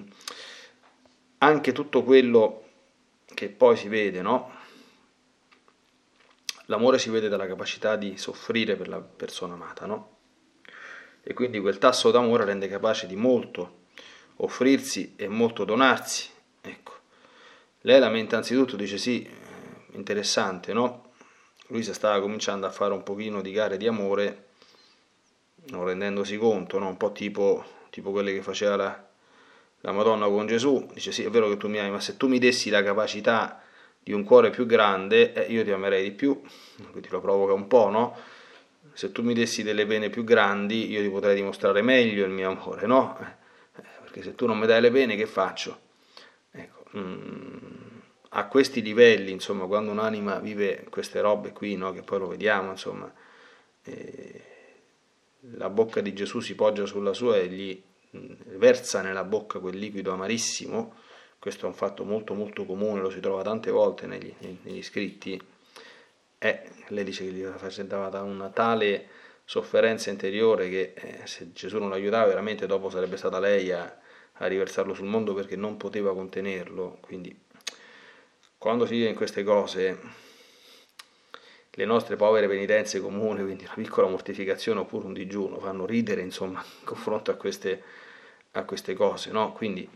anche 1.39 1.71
tutto 1.71 2.03
quello 2.03 2.63
che 3.25 3.49
poi 3.49 3.75
si 3.75 3.87
vede, 3.87 4.21
no? 4.21 4.55
L'amore 6.65 6.99
si 6.99 7.09
vede 7.09 7.29
dalla 7.29 7.47
capacità 7.47 7.95
di 7.95 8.17
soffrire 8.17 8.75
per 8.75 8.87
la 8.87 8.99
persona 8.99 9.53
amata, 9.53 9.85
no? 9.85 10.16
E 11.29 11.33
quindi 11.33 11.59
quel 11.59 11.77
tasso 11.77 12.09
d'amore 12.09 12.45
rende 12.45 12.69
capace 12.69 13.05
di 13.05 13.17
molto 13.17 13.79
offrirsi 14.37 15.15
e 15.17 15.27
molto 15.27 15.65
donarsi. 15.65 16.29
Ecco. 16.61 16.93
Lei 17.81 17.99
lamenta 17.99 18.37
anzitutto, 18.37 18.77
dice 18.77 18.97
sì, 18.97 19.23
eh, 19.23 19.95
interessante, 19.97 20.71
no? 20.71 21.11
Luisa 21.67 21.91
stava 21.91 22.21
cominciando 22.21 22.65
a 22.65 22.71
fare 22.71 22.93
un 22.93 23.03
pochino 23.03 23.41
di 23.41 23.51
gare 23.51 23.75
di 23.75 23.87
amore, 23.87 24.45
non 25.65 25.83
rendendosi 25.83 26.37
conto, 26.37 26.79
no? 26.79 26.87
un 26.87 26.95
po' 26.95 27.11
tipo, 27.11 27.61
tipo 27.89 28.11
quelle 28.11 28.31
che 28.31 28.41
faceva 28.41 28.77
la, 28.77 29.07
la 29.81 29.91
Madonna 29.91 30.27
con 30.27 30.47
Gesù. 30.47 30.87
Dice 30.93 31.11
sì, 31.11 31.25
è 31.25 31.29
vero 31.29 31.49
che 31.49 31.57
tu 31.57 31.67
mi 31.67 31.79
ami, 31.79 31.89
ma 31.89 31.99
se 31.99 32.15
tu 32.15 32.29
mi 32.29 32.39
dessi 32.39 32.69
la 32.69 32.81
capacità 32.81 33.61
di 33.99 34.13
un 34.13 34.23
cuore 34.23 34.49
più 34.49 34.65
grande, 34.65 35.33
eh, 35.33 35.51
io 35.51 35.65
ti 35.65 35.71
amerei 35.71 36.03
di 36.03 36.11
più, 36.11 36.41
quindi 36.91 37.09
lo 37.09 37.19
provoca 37.19 37.51
un 37.51 37.67
po', 37.67 37.89
no? 37.89 38.15
Se 38.97 39.11
tu 39.11 39.21
mi 39.21 39.35
dessi 39.35 39.61
delle 39.61 39.85
pene 39.85 40.09
più 40.09 40.23
grandi 40.23 40.89
io 40.89 41.03
ti 41.03 41.09
potrei 41.09 41.35
dimostrare 41.35 41.83
meglio 41.83 42.25
il 42.25 42.31
mio 42.31 42.49
amore, 42.49 42.87
no? 42.87 43.15
Eh, 43.19 43.81
perché 44.01 44.23
se 44.23 44.33
tu 44.33 44.47
non 44.47 44.57
mi 44.57 44.65
dai 44.65 44.81
le 44.81 44.89
pene 44.89 45.15
che 45.15 45.27
faccio? 45.27 45.79
Ecco, 46.49 46.83
mm, 46.97 47.57
a 48.29 48.47
questi 48.47 48.81
livelli, 48.81 49.29
insomma, 49.29 49.67
quando 49.67 49.91
un'anima 49.91 50.39
vive 50.39 50.87
queste 50.89 51.21
robe 51.21 51.51
qui, 51.51 51.75
no? 51.75 51.93
che 51.93 52.01
poi 52.01 52.17
lo 52.17 52.27
vediamo, 52.29 52.71
insomma, 52.71 53.13
eh, 53.83 54.41
la 55.41 55.69
bocca 55.69 56.01
di 56.01 56.13
Gesù 56.13 56.39
si 56.39 56.55
poggia 56.55 56.87
sulla 56.87 57.13
sua 57.13 57.37
e 57.37 57.49
gli 57.49 57.79
mm, 58.17 58.57
versa 58.57 59.03
nella 59.03 59.23
bocca 59.23 59.59
quel 59.59 59.77
liquido 59.77 60.11
amarissimo, 60.11 60.95
questo 61.37 61.65
è 61.65 61.67
un 61.67 61.75
fatto 61.75 62.03
molto 62.03 62.33
molto 62.33 62.65
comune, 62.65 63.01
lo 63.01 63.11
si 63.11 63.19
trova 63.19 63.43
tante 63.43 63.69
volte 63.69 64.07
negli, 64.07 64.33
negli 64.63 64.81
scritti, 64.81 65.39
eh, 66.39 66.69
lei 66.89 67.03
dice 67.03 67.23
che 67.25 67.31
gli 67.31 67.43
faceva 67.43 68.21
una 68.21 68.49
tale 68.49 69.07
sofferenza 69.43 70.09
interiore 70.09 70.69
che 70.69 70.93
eh, 70.95 71.21
se 71.25 71.51
Gesù 71.53 71.79
non 71.79 71.89
l'aiutava 71.89 72.27
veramente 72.27 72.65
dopo 72.67 72.89
sarebbe 72.89 73.17
stata 73.17 73.39
lei 73.39 73.71
a, 73.71 73.97
a 74.33 74.47
riversarlo 74.47 74.93
sul 74.93 75.07
mondo 75.07 75.33
perché 75.33 75.55
non 75.55 75.77
poteva 75.77 76.13
contenerlo. 76.13 76.97
Quindi 77.01 77.45
quando 78.57 78.85
si 78.85 78.95
vive 78.95 79.09
in 79.09 79.15
queste 79.15 79.43
cose, 79.43 79.99
le 81.71 81.85
nostre 81.85 82.15
povere 82.15 82.47
penitenze 82.47 82.99
comuni, 82.99 83.43
quindi 83.43 83.63
una 83.63 83.75
piccola 83.75 84.07
mortificazione 84.07 84.79
oppure 84.79 85.05
un 85.05 85.13
digiuno, 85.13 85.59
fanno 85.59 85.85
ridere 85.85 86.21
insomma 86.21 86.63
in 86.79 86.85
confronto 86.85 87.31
a 87.31 87.35
queste, 87.35 87.83
a 88.51 88.63
queste 88.63 88.93
cose, 88.95 89.31
no? 89.31 89.53
Quindi 89.53 89.87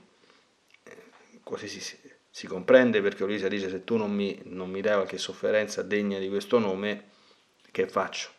eh, 0.84 0.97
così 1.43 1.67
si, 1.67 1.97
si 2.34 2.48
comprende 2.48 3.02
perché 3.02 3.26
Luisa 3.26 3.50
dice 3.50 3.70
se 3.70 3.84
tu 3.84 3.98
non 3.98 4.12
mi, 4.12 4.39
non 4.46 4.70
mi 4.70 4.80
dai 4.80 4.96
qualche 4.96 5.17
sofferenza 5.17 5.84
degna 5.84 6.17
di 6.17 6.30
questo 6.30 6.60
nome, 6.60 7.10
che 7.72 7.88
faccio? 7.88 8.30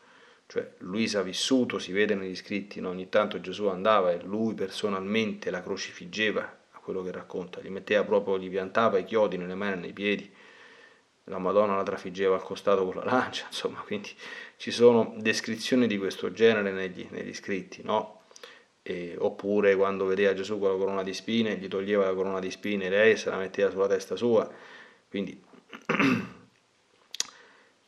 Cioè 0.46 0.74
Luisa 0.78 1.20
ha 1.20 1.22
vissuto, 1.22 1.78
si 1.78 1.92
vede 1.92 2.14
negli 2.14 2.34
scritti, 2.34 2.80
no? 2.80 2.88
ogni 2.88 3.10
tanto 3.10 3.40
Gesù 3.40 3.66
andava 3.66 4.10
e 4.10 4.22
lui 4.22 4.54
personalmente 4.54 5.50
la 5.50 5.62
crocifiggeva, 5.62 6.58
a 6.72 6.78
quello 6.78 7.02
che 7.02 7.12
racconta, 7.12 7.60
gli 7.60 7.68
metteva 7.68 8.02
proprio, 8.04 8.38
gli 8.38 8.50
piantava 8.50 8.98
i 8.98 9.04
chiodi 9.04 9.36
nelle 9.36 9.54
mani 9.54 9.74
e 9.74 9.76
nei 9.76 9.92
piedi, 9.92 10.30
la 11.24 11.38
Madonna 11.38 11.76
la 11.76 11.82
trafiggeva 11.82 12.34
al 12.34 12.42
costato 12.42 12.84
con 12.84 12.96
la 12.96 13.04
lancia, 13.04 13.46
insomma, 13.52 13.80
quindi 13.80 14.10
ci 14.56 14.70
sono 14.70 15.14
descrizioni 15.18 15.86
di 15.86 15.98
questo 15.98 16.32
genere 16.32 16.72
negli, 16.72 17.06
negli 17.10 17.34
scritti, 17.34 17.82
no? 17.82 18.21
E, 18.82 19.14
oppure 19.18 19.76
quando 19.76 20.06
vedeva 20.06 20.34
Gesù 20.34 20.58
con 20.58 20.70
la 20.70 20.76
corona 20.76 21.02
di 21.02 21.14
spine, 21.14 21.56
gli 21.56 21.68
toglieva 21.68 22.04
la 22.04 22.14
corona 22.14 22.40
di 22.40 22.50
spine 22.50 22.88
lei 22.88 23.16
se 23.16 23.30
la 23.30 23.36
metteva 23.36 23.70
sulla 23.70 23.86
testa 23.86 24.16
sua. 24.16 24.50
Quindi 25.08 25.40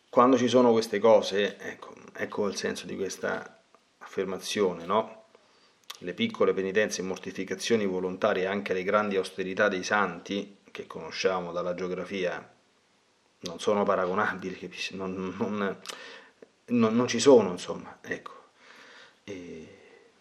quando 0.09 0.39
ci 0.39 0.47
sono 0.47 0.71
queste 0.71 0.99
cose, 1.01 1.59
ecco, 1.59 1.95
ecco 2.13 2.47
il 2.47 2.55
senso 2.57 2.87
di 2.87 2.95
questa 2.97 3.63
affermazione, 3.99 4.87
no? 4.87 5.23
Le 5.99 6.15
piccole 6.15 6.53
penitenze 6.53 7.01
e 7.01 7.05
mortificazioni 7.05 7.87
volontarie, 7.87 8.47
anche 8.47 8.75
le 8.75 8.85
grandi 8.85 9.17
austerità 9.17 9.69
dei 9.69 9.83
santi, 9.83 10.59
che 10.71 10.87
conosciamo 10.87 11.51
dalla 11.53 11.75
geografia, 11.75 12.53
non 13.41 13.59
sono 13.59 13.85
paragonabili, 13.85 14.71
non, 14.93 15.35
non, 15.39 15.81
non, 16.67 16.95
non 16.95 17.09
ci 17.09 17.19
sono, 17.19 17.51
insomma, 17.51 17.99
ecco. 18.03 18.33
E, 19.25 19.74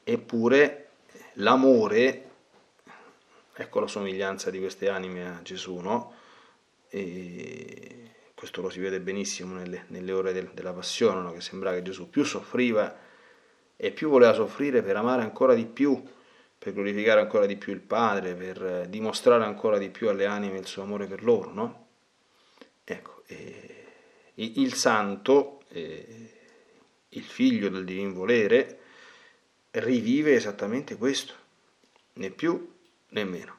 Eppure 0.04 0.90
l'amore, 1.34 2.30
ecco 3.54 3.80
la 3.80 3.88
somiglianza 3.88 4.50
di 4.50 4.60
queste 4.60 4.90
anime 4.90 5.28
a 5.28 5.42
Gesù, 5.42 5.78
no? 5.78 6.14
E 6.90 8.12
questo 8.44 8.62
lo 8.62 8.70
si 8.70 8.82
vede 8.82 9.00
benissimo 9.00 9.56
nelle, 9.56 9.86
nelle 9.88 10.12
ore 10.12 10.34
del, 10.34 10.50
della 10.54 10.74
passione, 10.74 11.22
no? 11.22 11.32
che 11.32 11.40
sembra 11.40 11.74
che 11.74 11.82
Gesù 11.82 12.10
più 12.10 12.26
soffriva 12.26 12.94
e 13.78 13.92
più 13.92 14.10
voleva 14.10 14.34
soffrire 14.34 14.84
per 14.84 14.98
amare 14.98 15.22
ancora 15.22 15.54
di 15.54 15.66
più, 15.66 16.04
per 16.60 16.74
glorificare 16.74 17.22
ancora 17.22 17.46
di 17.46 17.56
più 17.56 17.72
il 17.72 17.80
Padre, 17.80 18.36
per 18.36 18.88
dimostrare 18.90 19.46
ancora 19.46 19.78
di 19.78 19.90
più 19.90 20.10
alle 20.10 20.26
anime 20.26 20.58
il 20.58 20.66
suo 20.66 20.84
amore 20.84 21.08
per 21.08 21.24
loro, 21.24 21.54
no? 21.54 21.88
Ecco, 22.84 23.24
eh, 23.28 23.86
il 24.36 24.74
santo, 24.74 25.62
eh, 25.70 26.32
il 27.10 27.24
figlio 27.24 27.70
del 27.70 27.86
divin 27.86 28.12
volere, 28.12 28.80
rivive 29.74 30.36
esattamente 30.36 30.98
questo, 30.98 31.34
né 32.14 32.30
più 32.30 32.74
né 33.10 33.24
meno. 33.24 33.58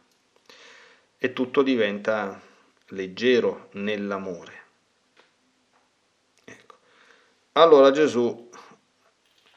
E 1.19 1.33
tutto 1.33 1.63
diventa 1.63 2.41
leggero 2.89 3.69
nell'amore. 3.73 4.63
Ecco. 6.45 6.77
Allora 7.53 7.91
Gesù 7.91 8.51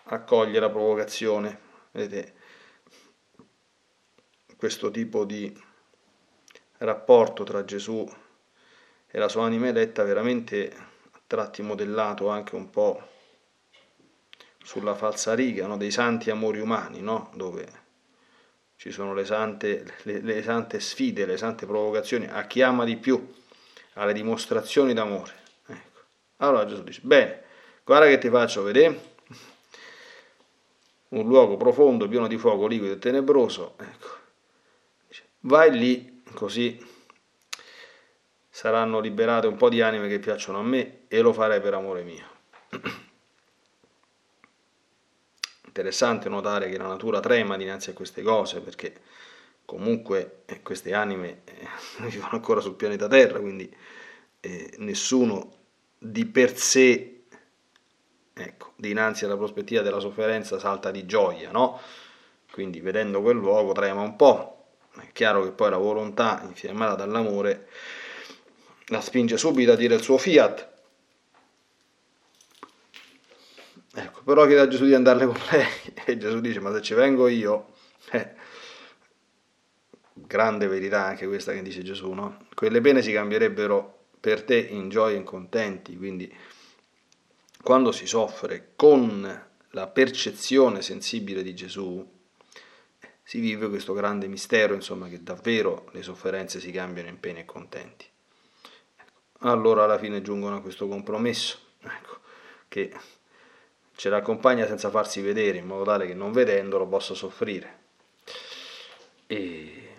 accoglie 0.04 0.60
la 0.60 0.70
provocazione, 0.70 1.60
vedete, 1.92 2.36
questo 4.56 4.90
tipo 4.90 5.26
di 5.26 5.66
rapporto 6.78 7.44
tra 7.44 7.64
Gesù 7.64 8.08
e 9.10 9.20
la 9.20 9.28
sua 9.28 9.46
anima 9.46 9.68
eletta 9.68 10.04
veramente 10.04 10.74
a 10.76 11.22
tratti 11.28 11.62
modellato 11.62 12.30
anche 12.30 12.56
un 12.56 12.70
po' 12.70 13.16
sulla 14.68 14.96
falsa 14.96 15.34
riga 15.34 15.66
no? 15.66 15.78
dei 15.78 15.92
santi 15.92 16.30
amori 16.30 16.60
umani, 16.60 17.00
no? 17.00 17.32
dove 17.36 17.86
ci 18.76 18.92
sono 18.92 19.14
le 19.14 19.24
sante, 19.24 19.86
le, 20.02 20.20
le 20.20 20.44
sante, 20.44 20.82
sfide, 20.82 21.26
le 21.26 21.38
sante 21.38 21.66
provocazioni 21.66 22.28
a 22.28 22.46
chi 22.46 22.62
ama 22.62 22.84
di 22.84 22.98
più, 22.98 23.34
alle 23.94 24.12
dimostrazioni 24.12 24.94
d'amore. 24.94 25.32
Ecco. 25.68 26.00
Allora 26.38 26.66
Gesù 26.66 26.84
dice, 26.84 27.00
bene, 27.02 27.44
guarda 27.86 28.08
che 28.08 28.18
ti 28.18 28.30
faccio 28.30 28.62
vedere 28.62 29.00
un 31.10 31.26
luogo 31.26 31.56
profondo, 31.56 32.10
pieno 32.10 32.28
di 32.28 32.38
fuoco 32.38 32.68
liquido 32.68 32.96
e 32.96 33.00
tenebroso, 33.00 33.76
ecco. 33.80 34.10
vai 35.40 35.72
lì 35.72 36.24
così 36.34 36.86
saranno 38.50 39.00
liberate 39.00 39.48
un 39.48 39.56
po' 39.56 39.70
di 39.70 39.80
anime 39.80 40.10
che 40.10 40.20
piacciono 40.20 40.60
a 40.60 40.64
me 40.64 41.04
e 41.08 41.22
lo 41.22 41.32
farei 41.32 41.62
per 41.62 41.74
amore 41.74 42.04
mio. 42.04 42.36
Interessante 45.78 46.28
notare 46.28 46.70
che 46.70 46.78
la 46.78 46.88
natura 46.88 47.20
trema 47.20 47.56
dinanzi 47.56 47.92
a 47.92 47.94
queste 47.94 48.24
cose 48.24 48.62
perché 48.62 48.94
comunque 49.64 50.42
eh, 50.46 50.64
queste 50.64 50.94
anime 50.94 51.42
eh, 51.46 51.68
vivono 52.10 52.32
ancora 52.32 52.62
sul 52.62 52.74
pianeta 52.74 53.08
Terra, 53.08 53.40
quindi 53.40 53.72
eh, 54.40 54.74
nessuno 54.78 55.54
di 56.00 56.26
per 56.26 56.58
sé, 56.58 57.22
ecco, 58.34 58.74
dinanzi 58.76 59.26
alla 59.26 59.38
prospettiva 59.38 59.84
della 59.84 60.00
sofferenza 60.00 60.58
salta 60.58 60.90
di 60.90 61.06
gioia, 61.06 61.52
no? 61.52 61.80
Quindi 62.52 62.80
vedendo 62.80 63.22
quel 63.22 63.36
luogo 63.36 63.72
trema 63.74 64.02
un 64.02 64.16
po'. 64.16 64.54
È 65.00 65.12
chiaro 65.12 65.44
che 65.44 65.52
poi 65.52 65.70
la 65.70 65.78
volontà, 65.78 66.42
infiammata 66.44 66.96
dall'amore, 66.96 67.68
la 68.88 69.02
spinge 69.02 69.38
subito 69.38 69.74
a 69.74 69.76
dire 69.76 69.94
il 69.94 70.02
suo 70.02 70.18
fiat, 70.18 70.78
Ecco, 74.00 74.17
però 74.28 74.46
chiede 74.46 74.60
a 74.60 74.68
Gesù 74.68 74.84
di 74.84 74.94
andarle 74.94 75.26
con 75.26 75.38
lei 75.52 75.66
e 76.06 76.18
Gesù 76.18 76.42
dice 76.42 76.60
ma 76.60 76.74
se 76.74 76.82
ci 76.82 76.94
vengo 76.94 77.30
io, 77.30 77.68
eh, 78.12 78.34
grande 80.12 80.68
verità 80.68 81.06
anche 81.06 81.26
questa 81.28 81.54
che 81.54 81.62
dice 81.62 81.82
Gesù, 81.82 82.12
no? 82.12 82.48
Quelle 82.54 82.82
pene 82.82 83.02
si 83.02 83.14
cambierebbero 83.14 84.08
per 84.20 84.44
te 84.44 84.58
in 84.58 84.90
gioia 84.90 85.16
e 85.16 85.20
in 85.20 85.24
contenti, 85.24 85.96
quindi 85.96 86.30
quando 87.62 87.94
si 87.94 88.06
soffre 88.06 88.74
con 88.76 89.46
la 89.70 89.88
percezione 89.88 90.82
sensibile 90.82 91.42
di 91.42 91.56
Gesù, 91.56 92.06
si 93.24 93.40
vive 93.40 93.70
questo 93.70 93.94
grande 93.94 94.28
mistero, 94.28 94.74
insomma, 94.74 95.08
che 95.08 95.24
davvero 95.24 95.88
le 95.94 96.04
sofferenze 96.04 96.60
si 96.60 96.72
cambiano 96.72 97.08
in 97.08 97.22
pene 97.22 97.40
e 97.40 97.46
contenti. 97.46 98.06
Ecco. 98.98 99.48
Allora 99.48 99.86
alla 99.86 99.98
fine 99.98 100.22
giungono 100.22 100.58
a 100.58 100.62
questo 100.62 100.90
compromesso, 100.90 101.60
ecco, 101.80 102.20
che 102.68 102.94
ce 103.98 104.10
l'accompagna 104.10 104.68
senza 104.68 104.92
farsi 104.92 105.22
vedere 105.22 105.58
in 105.58 105.66
modo 105.66 105.84
tale 105.84 106.06
che 106.06 106.14
non 106.14 106.32
vedendolo 106.32 106.88
possa 106.88 107.16
soffrire. 107.16 107.86
E 109.26 109.90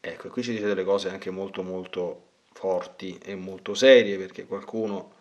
ecco, 0.00 0.28
qui 0.28 0.42
ci 0.42 0.50
dice 0.50 0.66
delle 0.66 0.82
cose 0.82 1.08
anche 1.08 1.30
molto 1.30 1.62
molto 1.62 2.30
forti 2.52 3.16
e 3.22 3.36
molto 3.36 3.74
serie 3.74 4.18
perché 4.18 4.44
qualcuno 4.44 5.12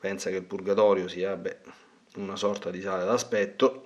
pensa 0.00 0.28
che 0.28 0.36
il 0.36 0.42
purgatorio 0.42 1.06
sia 1.06 1.36
beh, 1.36 1.58
una 2.16 2.34
sorta 2.34 2.70
di 2.70 2.80
sale 2.80 3.04
d'aspetto. 3.04 3.82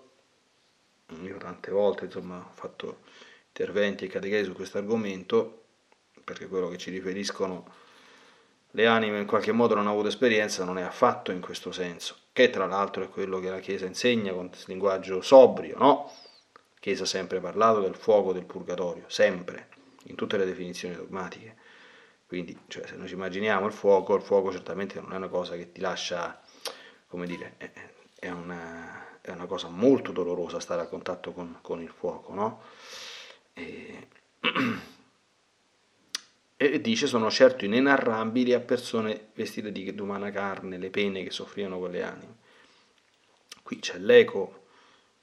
Io 1.22 1.36
tante 1.36 1.70
volte 1.70 2.06
insomma, 2.06 2.38
ho 2.38 2.54
fatto 2.54 3.00
interventi 3.48 4.06
e 4.06 4.08
catechesi 4.08 4.44
su 4.44 4.54
questo 4.54 4.78
argomento 4.78 5.64
perché 6.24 6.48
quello 6.48 6.70
che 6.70 6.78
ci 6.78 6.90
riferiscono 6.90 7.70
le 8.72 8.86
anime 8.86 9.18
in 9.18 9.26
qualche 9.26 9.52
modo 9.52 9.74
non 9.74 9.82
hanno 9.82 9.92
avuto 9.92 10.08
esperienza 10.08 10.64
non 10.64 10.78
è 10.78 10.82
affatto 10.82 11.32
in 11.32 11.40
questo 11.40 11.72
senso 11.72 12.28
che 12.40 12.50
tra 12.50 12.66
l'altro 12.66 13.04
è 13.04 13.08
quello 13.08 13.38
che 13.38 13.50
la 13.50 13.60
Chiesa 13.60 13.86
insegna 13.86 14.32
con 14.32 14.50
linguaggio 14.66 15.20
sobrio, 15.20 15.76
no? 15.78 16.12
La 16.52 16.78
Chiesa 16.80 17.04
ha 17.04 17.06
sempre 17.06 17.40
parlato 17.40 17.80
del 17.80 17.94
fuoco 17.94 18.32
del 18.32 18.44
purgatorio, 18.44 19.04
sempre, 19.08 19.68
in 20.04 20.14
tutte 20.14 20.36
le 20.36 20.44
definizioni 20.44 20.94
dogmatiche. 20.94 21.56
Quindi, 22.26 22.56
cioè, 22.68 22.86
se 22.86 22.96
noi 22.96 23.08
ci 23.08 23.14
immaginiamo 23.14 23.66
il 23.66 23.72
fuoco, 23.72 24.14
il 24.14 24.22
fuoco 24.22 24.52
certamente 24.52 25.00
non 25.00 25.12
è 25.12 25.16
una 25.16 25.28
cosa 25.28 25.56
che 25.56 25.72
ti 25.72 25.80
lascia, 25.80 26.40
come 27.08 27.26
dire, 27.26 27.56
è 28.18 28.30
una, 28.30 29.18
è 29.20 29.32
una 29.32 29.46
cosa 29.46 29.68
molto 29.68 30.12
dolorosa 30.12 30.60
stare 30.60 30.82
a 30.82 30.86
contatto 30.86 31.32
con, 31.32 31.58
con 31.60 31.82
il 31.82 31.90
fuoco, 31.90 32.32
no? 32.32 32.62
E, 33.52 34.08
e 36.62 36.78
dice 36.82 37.06
sono 37.06 37.30
certo 37.30 37.64
inenarrabili 37.64 38.52
a 38.52 38.60
persone 38.60 39.28
vestite 39.32 39.72
di 39.72 39.94
umana 39.98 40.30
carne, 40.30 40.76
le 40.76 40.90
pene 40.90 41.22
che 41.22 41.30
soffrivano 41.30 41.78
quelle 41.78 42.02
anime. 42.02 42.36
Qui 43.62 43.78
c'è 43.78 43.96
l'eco, 43.96 44.66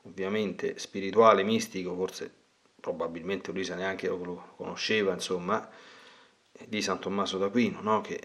ovviamente 0.06 0.80
spirituale, 0.80 1.44
mistico, 1.44 1.94
forse 1.94 2.34
probabilmente 2.82 3.52
Luisa 3.52 3.76
neanche 3.76 4.08
lo 4.08 4.54
conosceva, 4.56 5.14
insomma, 5.14 5.70
di 6.66 6.82
San 6.82 7.00
Tommaso 7.00 7.38
d'Aquino, 7.38 7.82
no? 7.82 8.02
che 8.02 8.20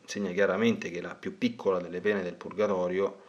insegna 0.00 0.32
chiaramente 0.32 0.90
che 0.90 1.02
la 1.02 1.14
più 1.14 1.36
piccola 1.36 1.78
delle 1.78 2.00
pene 2.00 2.22
del 2.22 2.36
purgatorio 2.36 3.24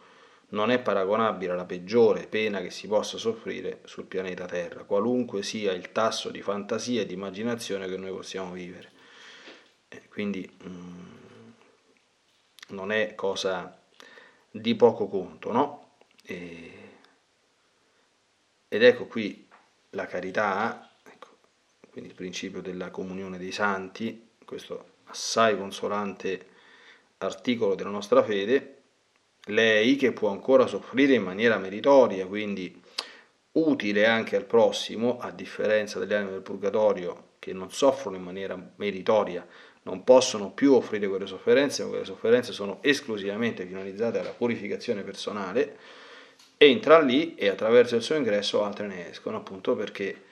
non 0.50 0.70
è 0.70 0.78
paragonabile 0.78 1.52
alla 1.52 1.66
peggiore 1.66 2.26
pena 2.28 2.62
che 2.62 2.70
si 2.70 2.86
possa 2.86 3.18
soffrire 3.18 3.80
sul 3.84 4.06
pianeta 4.06 4.46
Terra, 4.46 4.84
qualunque 4.84 5.42
sia 5.42 5.72
il 5.72 5.92
tasso 5.92 6.30
di 6.30 6.40
fantasia 6.40 7.02
e 7.02 7.06
di 7.06 7.12
immaginazione 7.12 7.86
che 7.88 7.98
noi 7.98 8.10
possiamo 8.10 8.52
vivere 8.52 8.96
quindi 10.18 10.50
mm, 10.66 11.08
non 12.70 12.90
è 12.90 13.14
cosa 13.14 13.80
di 14.50 14.74
poco 14.74 15.06
conto, 15.06 15.52
no? 15.52 15.90
E, 16.24 16.72
ed 18.68 18.82
ecco 18.82 19.06
qui 19.06 19.46
la 19.90 20.06
carità, 20.06 20.90
ecco, 21.04 21.28
quindi 21.90 22.10
il 22.10 22.16
principio 22.16 22.60
della 22.60 22.90
comunione 22.90 23.38
dei 23.38 23.52
santi, 23.52 24.30
questo 24.44 24.96
assai 25.04 25.56
consolante 25.56 26.46
articolo 27.18 27.74
della 27.74 27.90
nostra 27.90 28.22
fede, 28.22 28.82
lei 29.46 29.96
che 29.96 30.12
può 30.12 30.30
ancora 30.30 30.66
soffrire 30.66 31.14
in 31.14 31.22
maniera 31.22 31.58
meritoria, 31.58 32.26
quindi 32.26 32.82
utile 33.52 34.06
anche 34.06 34.36
al 34.36 34.44
prossimo, 34.44 35.18
a 35.18 35.30
differenza 35.30 35.98
delle 35.98 36.16
anime 36.16 36.32
del 36.32 36.42
purgatorio 36.42 37.28
che 37.38 37.52
non 37.52 37.70
soffrono 37.70 38.16
in 38.16 38.22
maniera 38.22 38.72
meritoria, 38.76 39.46
non 39.88 40.04
possono 40.04 40.50
più 40.50 40.74
offrire 40.74 41.08
quelle 41.08 41.26
sofferenze, 41.26 41.82
ma 41.82 41.88
quelle 41.88 42.04
sofferenze 42.04 42.52
sono 42.52 42.78
esclusivamente 42.82 43.64
finalizzate 43.64 44.18
alla 44.18 44.32
purificazione 44.32 45.02
personale, 45.02 45.78
entra 46.58 47.00
lì 47.00 47.34
e 47.34 47.48
attraverso 47.48 47.96
il 47.96 48.02
suo 48.02 48.16
ingresso 48.16 48.62
altre 48.62 48.86
ne 48.86 49.08
escono, 49.08 49.38
appunto 49.38 49.74
perché 49.74 50.24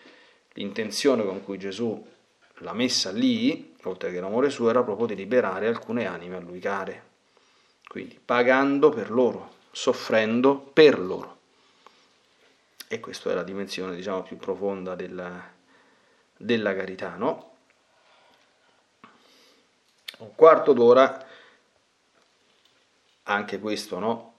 l'intenzione 0.52 1.24
con 1.24 1.42
cui 1.42 1.56
Gesù 1.56 2.06
l'ha 2.58 2.74
messa 2.74 3.10
lì, 3.10 3.74
oltre 3.84 4.12
che 4.12 4.20
l'amore 4.20 4.50
suo, 4.50 4.68
era 4.68 4.82
proprio 4.82 5.06
di 5.06 5.14
liberare 5.14 5.68
alcune 5.68 6.06
anime 6.06 6.36
a 6.36 6.40
lui 6.40 6.58
care. 6.58 7.04
Quindi 7.88 8.20
pagando 8.22 8.90
per 8.90 9.10
loro, 9.10 9.54
soffrendo 9.70 10.58
per 10.58 10.98
loro. 10.98 11.34
E 12.88 13.00
questa 13.00 13.30
è 13.30 13.34
la 13.34 13.42
dimensione, 13.42 13.96
diciamo, 13.96 14.22
più 14.22 14.36
profonda 14.36 14.94
della, 14.94 15.50
della 16.36 16.74
carità, 16.74 17.14
no? 17.16 17.55
Un 20.18 20.34
quarto 20.34 20.72
d'ora, 20.72 21.26
anche 23.24 23.58
questo, 23.58 23.98
no? 23.98 24.34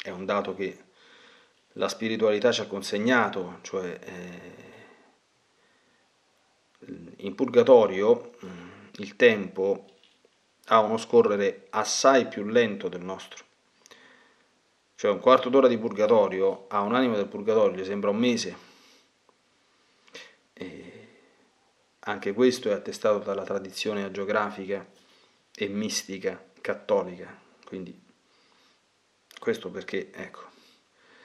È 0.00 0.10
un 0.10 0.24
dato 0.24 0.54
che 0.54 0.84
la 1.72 1.88
spiritualità 1.88 2.52
ci 2.52 2.60
ha 2.60 2.66
consegnato, 2.66 3.58
cioè 3.62 3.98
eh, 4.00 4.64
in 7.16 7.34
purgatorio 7.34 8.34
mm, 8.44 8.68
il 8.98 9.16
tempo 9.16 9.86
ha 10.66 10.78
uno 10.78 10.96
scorrere 10.96 11.66
assai 11.70 12.28
più 12.28 12.44
lento 12.44 12.88
del 12.88 13.02
nostro. 13.02 13.44
Cioè 14.94 15.10
un 15.10 15.20
quarto 15.20 15.48
d'ora 15.48 15.66
di 15.66 15.76
purgatorio 15.76 16.66
a 16.68 16.80
un'anima 16.80 17.16
del 17.16 17.26
purgatorio 17.26 17.76
gli 17.76 17.84
sembra 17.84 18.10
un 18.10 18.16
mese. 18.16 18.56
E 20.52 21.08
anche 22.08 22.32
questo 22.32 22.68
è 22.70 22.72
attestato 22.72 23.18
dalla 23.18 23.44
tradizione 23.44 24.04
agiografica 24.04 24.86
e 25.54 25.68
mistica 25.68 26.42
cattolica. 26.60 27.36
Quindi 27.64 28.00
questo 29.38 29.70
perché, 29.70 30.12
ecco, 30.12 30.44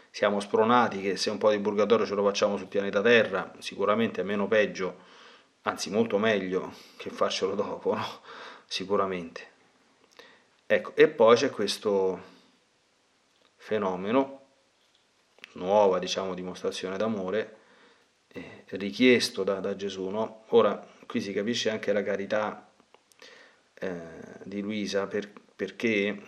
siamo 0.10 0.40
spronati 0.40 1.02
che 1.02 1.18
se 1.18 1.30
un 1.30 1.38
po' 1.38 1.52
di 1.52 1.60
purgatorio 1.60 2.06
ce 2.06 2.16
lo 2.16 2.24
facciamo 2.24 2.58
sul 2.58 2.68
pianeta 2.68 3.02
Terra, 3.02 3.54
sicuramente 3.60 4.22
è 4.22 4.24
meno 4.24 4.48
peggio 4.48 5.10
anzi 5.64 5.92
molto 5.92 6.18
meglio 6.18 6.74
che 6.98 7.12
farcelo 7.12 7.54
dopo, 7.54 7.94
no? 7.94 8.22
sicuramente. 8.66 9.50
Ecco, 10.66 10.96
e 10.96 11.08
poi 11.10 11.36
c'è 11.36 11.50
questo 11.52 12.22
fenomeno, 13.58 14.40
nuova 15.54 16.00
diciamo 16.00 16.34
dimostrazione 16.34 16.98
d'amore, 16.98 17.61
eh, 18.34 18.64
richiesto 18.70 19.44
da, 19.44 19.60
da 19.60 19.76
Gesù. 19.76 20.10
No? 20.10 20.44
Ora, 20.50 20.86
qui 21.06 21.22
si 21.22 21.34
capisce 21.34 21.70
anche 21.70 21.94
la 21.94 22.04
carità 22.04 22.70
eh, 23.74 24.00
di 24.44 24.62
Luisa 24.62 25.08
per, 25.08 25.32
perché 25.56 26.22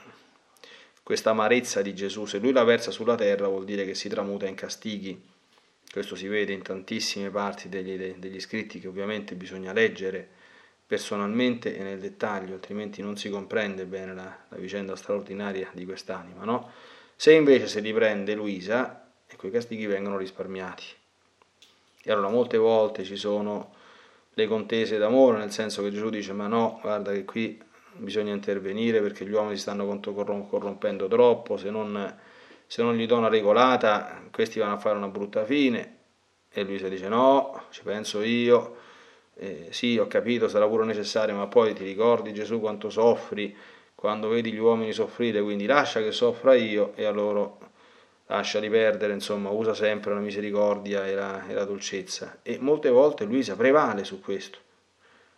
questa 1.02 1.32
amarezza 1.32 1.82
di 1.82 1.94
Gesù, 1.94 2.26
se 2.26 2.40
lui 2.40 2.52
la 2.52 2.64
versa 2.64 2.92
sulla 2.92 3.16
terra 3.16 3.48
vuol 3.48 3.66
dire 3.66 3.86
che 3.86 3.96
si 3.96 4.10
tramuta 4.10 4.48
in 4.48 4.56
castighi 4.56 5.32
questo 5.94 6.16
si 6.16 6.28
vede 6.28 6.54
in 6.54 6.64
tantissime 6.64 7.30
parti 7.30 7.70
degli, 7.70 8.16
degli 8.18 8.40
scritti 8.40 8.80
che 8.80 8.88
ovviamente 8.88 9.36
bisogna 9.36 9.74
leggere 9.74 10.28
personalmente 10.88 11.78
e 11.78 11.84
nel 11.84 12.00
dettaglio, 12.00 12.56
altrimenti 12.56 13.04
non 13.04 13.16
si 13.16 13.30
comprende 13.30 13.86
bene 13.86 14.16
la, 14.16 14.36
la 14.50 14.58
vicenda 14.58 14.96
straordinaria 14.96 15.70
di 15.72 15.86
quest'anima. 15.86 16.46
No? 16.46 16.72
Se 17.16 17.34
invece 17.34 17.68
se 17.68 17.80
li 17.80 17.94
prende 17.94 18.34
Luisa, 18.34 19.08
ecco 19.28 19.46
i 19.46 19.52
castighi 19.52 19.86
vengono 19.86 20.18
risparmiati. 20.18 20.84
E 22.04 22.12
allora 22.12 22.30
molte 22.30 22.58
volte 22.58 23.04
ci 23.04 23.16
sono 23.16 23.74
le 24.34 24.48
contese 24.48 24.98
d'amore, 24.98 25.38
nel 25.38 25.52
senso 25.52 25.84
che 25.84 25.92
Gesù 25.92 26.10
dice 26.10 26.34
ma 26.34 26.48
no, 26.48 26.80
guarda 26.82 27.12
che 27.12 27.24
qui 27.24 27.62
bisogna 27.96 28.34
intervenire 28.34 29.02
perché 29.02 29.26
gli 29.26 29.32
uomini 29.32 29.56
si 29.56 29.62
stanno 29.62 29.86
corrompendo 29.86 31.08
troppo, 31.08 31.58
se 31.58 31.70
non 31.70 32.16
se 32.66 32.82
non 32.82 32.96
gli 32.96 33.06
do 33.06 33.18
una 33.18 33.28
regolata, 33.28 34.24
questi 34.32 34.58
vanno 34.60 34.74
a 34.74 34.78
fare 34.80 34.98
una 34.98 35.08
brutta 35.08 35.46
fine. 35.46 35.98
E 36.50 36.64
lui 36.64 36.80
si 36.80 36.90
dice 36.90 37.08
no, 37.08 37.66
ci 37.70 37.84
penso 37.84 38.22
io, 38.22 38.78
eh, 39.36 39.68
sì 39.70 39.98
ho 39.98 40.08
capito, 40.08 40.48
sarà 40.48 40.68
pure 40.68 40.86
necessario, 40.86 41.36
ma 41.36 41.48
poi 41.48 41.74
ti 41.74 41.84
ricordi 41.84 42.34
Gesù 42.34 42.60
quanto 42.60 42.90
soffri 42.90 43.56
quando 43.96 44.28
vedi 44.28 44.52
gli 44.52 44.58
uomini 44.58 44.92
soffrire, 44.92 45.42
quindi 45.42 45.66
lascia 45.66 46.02
che 46.02 46.12
soffra 46.12 46.56
io 46.56 46.94
e 46.96 47.06
a 47.06 47.12
loro 47.12 47.60
lasciali 48.28 48.70
perdere, 48.70 49.14
insomma 49.14 49.50
usa 49.50 49.74
sempre 49.74 50.14
la 50.14 50.20
misericordia 50.20 51.06
e 51.06 51.14
la, 51.14 51.48
e 51.48 51.54
la 51.54 51.66
dolcezza. 51.66 52.40
E 52.42 52.58
molte 52.60 52.90
volte 52.90 53.26
Luisa 53.26 53.56
prevale 53.56 54.04
su 54.04 54.20
questo. 54.20 54.60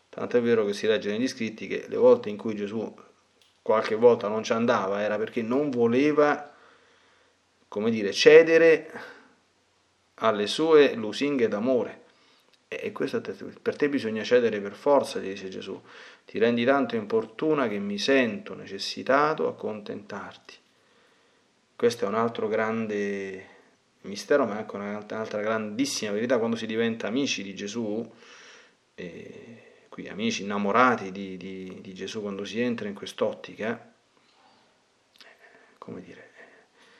Tanto 0.09 0.37
è 0.37 0.41
vero 0.41 0.65
che 0.65 0.73
si 0.73 0.87
legge 0.87 1.11
negli 1.11 1.27
scritti 1.27 1.67
che 1.67 1.85
le 1.87 1.97
volte 1.97 2.29
in 2.29 2.37
cui 2.37 2.55
Gesù 2.55 2.93
qualche 3.61 3.95
volta 3.95 4.27
non 4.27 4.43
ci 4.43 4.53
andava 4.53 5.01
era 5.01 5.17
perché 5.17 5.41
non 5.41 5.71
voleva 5.71 6.53
come 7.67 7.91
dire, 7.91 8.13
cedere 8.13 8.89
alle 10.15 10.47
sue 10.47 10.93
lusinghe 10.93 11.49
d'amore. 11.49 12.03
E 12.69 12.91
questo 12.93 13.19
per 13.19 13.75
te 13.75 13.89
bisogna 13.89 14.23
cedere 14.23 14.61
per 14.61 14.73
forza, 14.73 15.19
dice 15.19 15.49
Gesù. 15.49 15.79
Ti 16.25 16.39
rendi 16.39 16.63
tanto 16.63 16.95
importuna 16.95 17.67
che 17.67 17.77
mi 17.79 17.97
sento 17.97 18.53
necessitato 18.53 19.47
a 19.47 19.55
contentarti. 19.55 20.55
Questo 21.75 22.05
è 22.05 22.07
un 22.07 22.15
altro 22.15 22.47
grande 22.47 23.47
mistero, 24.01 24.45
ma 24.45 24.57
anche 24.57 24.75
un'altra 24.75 25.41
grandissima 25.41 26.11
verità 26.11 26.37
quando 26.37 26.55
si 26.55 26.65
diventa 26.65 27.07
amici 27.07 27.43
di 27.43 27.53
Gesù, 27.53 28.09
e 28.95 29.87
qui 29.89 30.07
amici 30.07 30.43
innamorati 30.43 31.11
di, 31.11 31.35
di, 31.35 31.79
di 31.81 31.93
Gesù, 31.93 32.21
quando 32.21 32.45
si 32.45 32.61
entra 32.61 32.87
in 32.87 32.93
quest'ottica, 32.93 33.93
come 35.77 36.01
dire, 36.01 36.31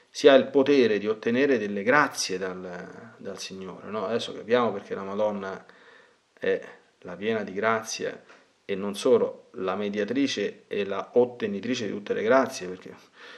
si 0.09 0.27
ha 0.27 0.33
il 0.33 0.47
potere 0.47 0.97
di 0.97 1.07
ottenere 1.07 1.57
delle 1.57 1.83
grazie 1.83 2.37
dal, 2.37 3.15
dal 3.17 3.39
Signore. 3.39 3.89
No? 3.89 4.05
Adesso 4.05 4.33
capiamo 4.33 4.71
perché 4.73 4.93
la 4.93 5.03
Madonna 5.03 5.65
è 6.33 6.61
la 6.99 7.15
piena 7.15 7.43
di 7.43 7.53
grazia 7.53 8.23
e 8.65 8.75
non 8.75 8.95
solo 8.95 9.49
la 9.53 9.75
mediatrice 9.75 10.63
e 10.67 10.85
la 10.85 11.11
ottenitrice 11.13 11.85
di 11.85 11.91
tutte 11.91 12.13
le 12.13 12.23
grazie, 12.23 12.67
perché 12.67 12.95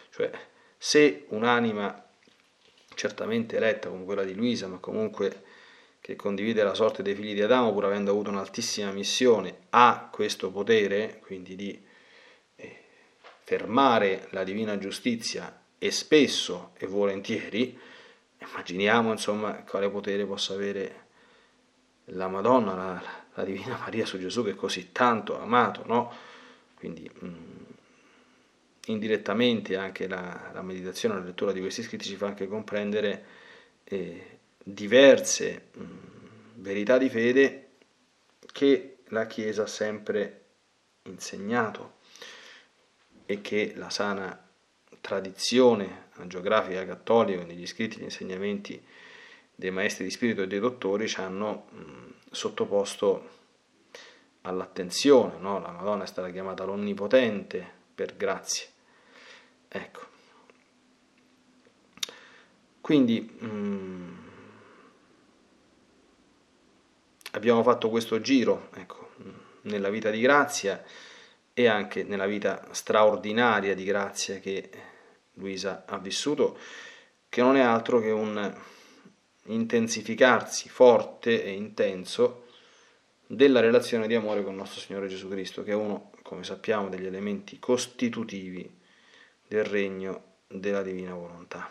cioè, 0.09 0.31
se 0.77 1.25
un'anima 1.29 2.05
certamente 2.93 3.57
eletta 3.57 3.89
come 3.89 4.05
quella 4.05 4.23
di 4.23 4.33
Luisa, 4.33 4.67
ma 4.67 4.77
comunque 4.77 5.43
che 6.01 6.15
condivide 6.15 6.63
la 6.63 6.73
sorte 6.73 7.03
dei 7.03 7.15
figli 7.15 7.33
di 7.33 7.41
Adamo, 7.41 7.73
pur 7.73 7.85
avendo 7.85 8.11
avuto 8.11 8.29
un'altissima 8.29 8.91
missione, 8.91 9.57
ha 9.71 10.09
questo 10.11 10.51
potere, 10.51 11.19
quindi 11.21 11.55
di 11.55 11.85
eh, 12.55 12.77
fermare 13.43 14.27
la 14.31 14.43
divina 14.43 14.77
giustizia 14.77 15.61
e 15.77 15.91
spesso 15.91 16.71
e 16.77 16.87
volentieri, 16.87 17.77
immaginiamo 18.39 19.11
insomma 19.11 19.63
quale 19.63 19.89
potere 19.89 20.25
possa 20.25 20.53
avere 20.53 21.05
la 22.11 22.27
Madonna, 22.27 22.73
la, 22.73 23.03
la 23.33 23.43
Divina 23.43 23.77
Maria 23.77 24.05
su 24.05 24.17
Gesù 24.17 24.43
che 24.43 24.51
è 24.51 24.55
così 24.55 24.91
tanto 24.91 25.39
amato, 25.39 25.83
no? 25.85 26.13
Quindi 26.75 27.09
mh, 27.13 27.25
mm, 27.27 27.66
indirettamente 28.87 29.75
anche 29.75 30.07
la, 30.07 30.51
la, 30.53 30.61
meditazione, 30.61 31.15
la 31.15 31.25
lettura 31.25 31.51
di 31.51 31.59
questi 31.59 31.83
scritti 31.83 32.05
ci 32.05 32.15
fa 32.15 32.27
anche 32.27 32.47
comprendere 32.47 33.25
eh, 33.83 34.39
diverse 34.63 35.69
mh, 35.73 35.83
verità 36.55 36.97
di 36.97 37.09
fede 37.09 37.67
che 38.51 38.97
la 39.09 39.25
Chiesa 39.27 39.63
ha 39.63 39.67
sempre 39.67 40.41
insegnato 41.03 41.95
e 43.25 43.41
che 43.41 43.73
la 43.75 43.89
sana 43.89 44.45
tradizione 44.99 46.05
geografica 46.25 46.85
cattolica, 46.85 47.43
negli 47.43 47.67
scritti, 47.67 47.99
gli 47.99 48.03
insegnamenti 48.03 48.83
dei 49.53 49.71
maestri 49.71 50.05
di 50.05 50.11
spirito 50.11 50.41
e 50.41 50.47
dei 50.47 50.59
dottori 50.59 51.07
ci 51.07 51.19
hanno 51.19 51.65
mh, 51.69 52.13
sottoposto 52.31 53.35
all'attenzione, 54.41 55.37
no? 55.39 55.59
la 55.59 55.71
Madonna 55.71 56.03
è 56.03 56.07
stata 56.07 56.29
chiamata 56.29 56.63
l'Onnipotente 56.63 57.65
per 57.93 58.15
grazie. 58.15 58.75
Ecco. 59.77 60.05
Quindi 62.81 63.21
mh, 63.21 64.17
abbiamo 67.31 67.61
fatto 67.61 67.89
questo 67.89 68.19
giro 68.21 68.69
ecco, 68.73 69.11
nella 69.63 69.89
vita 69.89 70.09
di 70.09 70.19
grazia 70.19 70.83
e 71.53 71.67
anche 71.67 72.03
nella 72.03 72.25
vita 72.25 72.67
straordinaria 72.71 73.75
di 73.75 73.83
grazia 73.83 74.39
che 74.39 74.69
Luisa 75.33 75.83
ha 75.85 75.97
vissuto, 75.97 76.57
che 77.29 77.41
non 77.41 77.55
è 77.55 77.61
altro 77.61 77.99
che 77.99 78.11
un 78.11 78.55
intensificarsi 79.43 80.69
forte 80.69 81.43
e 81.43 81.51
intenso 81.51 82.45
della 83.27 83.59
relazione 83.59 84.07
di 84.07 84.15
amore 84.15 84.41
con 84.43 84.53
il 84.53 84.57
nostro 84.57 84.79
Signore 84.79 85.07
Gesù 85.07 85.27
Cristo, 85.27 85.63
che 85.63 85.71
è 85.71 85.75
uno, 85.75 86.11
come 86.21 86.43
sappiamo, 86.43 86.89
degli 86.89 87.05
elementi 87.05 87.59
costitutivi 87.59 88.76
del 89.47 89.63
regno 89.63 90.23
della 90.47 90.81
divina 90.81 91.13
volontà. 91.13 91.69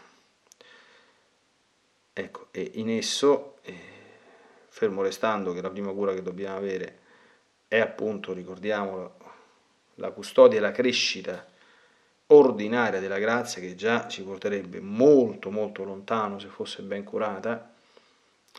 Ecco, 2.12 2.48
e 2.50 2.70
in 2.74 2.88
esso, 2.90 3.58
eh, 3.62 3.74
fermo 4.68 5.02
restando 5.02 5.52
che 5.52 5.60
la 5.60 5.70
prima 5.70 5.92
cura 5.92 6.14
che 6.14 6.22
dobbiamo 6.22 6.56
avere 6.56 6.98
è 7.68 7.78
appunto, 7.78 8.32
ricordiamolo, 8.32 9.16
la 9.96 10.10
custodia 10.10 10.58
e 10.58 10.62
la 10.62 10.72
crescita 10.72 11.46
ordinaria 12.28 13.00
della 13.00 13.18
grazia 13.18 13.60
che 13.60 13.74
già 13.74 14.08
ci 14.08 14.22
porterebbe 14.22 14.80
molto 14.80 15.50
molto 15.50 15.84
lontano 15.84 16.38
se 16.38 16.48
fosse 16.48 16.82
ben 16.82 17.04
curata, 17.04 17.72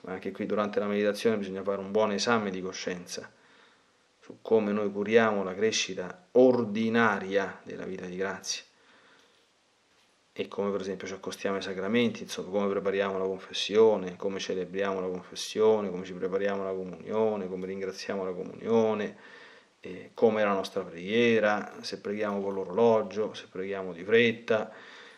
anche 0.05 0.31
qui 0.31 0.45
durante 0.45 0.79
la 0.79 0.85
meditazione 0.85 1.37
bisogna 1.37 1.63
fare 1.63 1.79
un 1.79 1.91
buon 1.91 2.11
esame 2.11 2.51
di 2.51 2.61
coscienza 2.61 3.29
su 4.19 4.37
come 4.41 4.71
noi 4.71 4.91
curiamo 4.91 5.43
la 5.43 5.55
crescita 5.55 6.27
ordinaria 6.33 7.59
della 7.63 7.85
vita 7.85 8.05
di 8.05 8.15
grazia 8.15 8.63
e 10.39 10.47
come 10.47 10.69
per 10.69 10.81
esempio 10.81 11.07
ci 11.07 11.13
accostiamo 11.13 11.55
ai 11.55 11.63
sacramenti, 11.63 12.21
insomma 12.21 12.51
come 12.51 12.67
prepariamo 12.67 13.17
la 13.17 13.25
confessione, 13.25 14.15
come 14.17 14.37
celebriamo 14.37 15.01
la 15.01 15.07
confessione, 15.07 15.89
come 15.89 16.05
ci 16.05 16.13
prepariamo 16.13 16.63
la 16.63 16.73
comunione, 16.73 17.47
come 17.47 17.65
ringraziamo 17.65 18.23
la 18.23 18.31
comunione, 18.31 19.17
eh, 19.79 20.11
come 20.13 20.41
è 20.41 20.45
la 20.45 20.53
nostra 20.53 20.83
preghiera, 20.83 21.77
se 21.81 21.99
preghiamo 21.99 22.39
con 22.39 22.53
l'orologio, 22.53 23.33
se 23.33 23.47
preghiamo 23.49 23.91
di 23.93 24.03
fretta, 24.03 24.71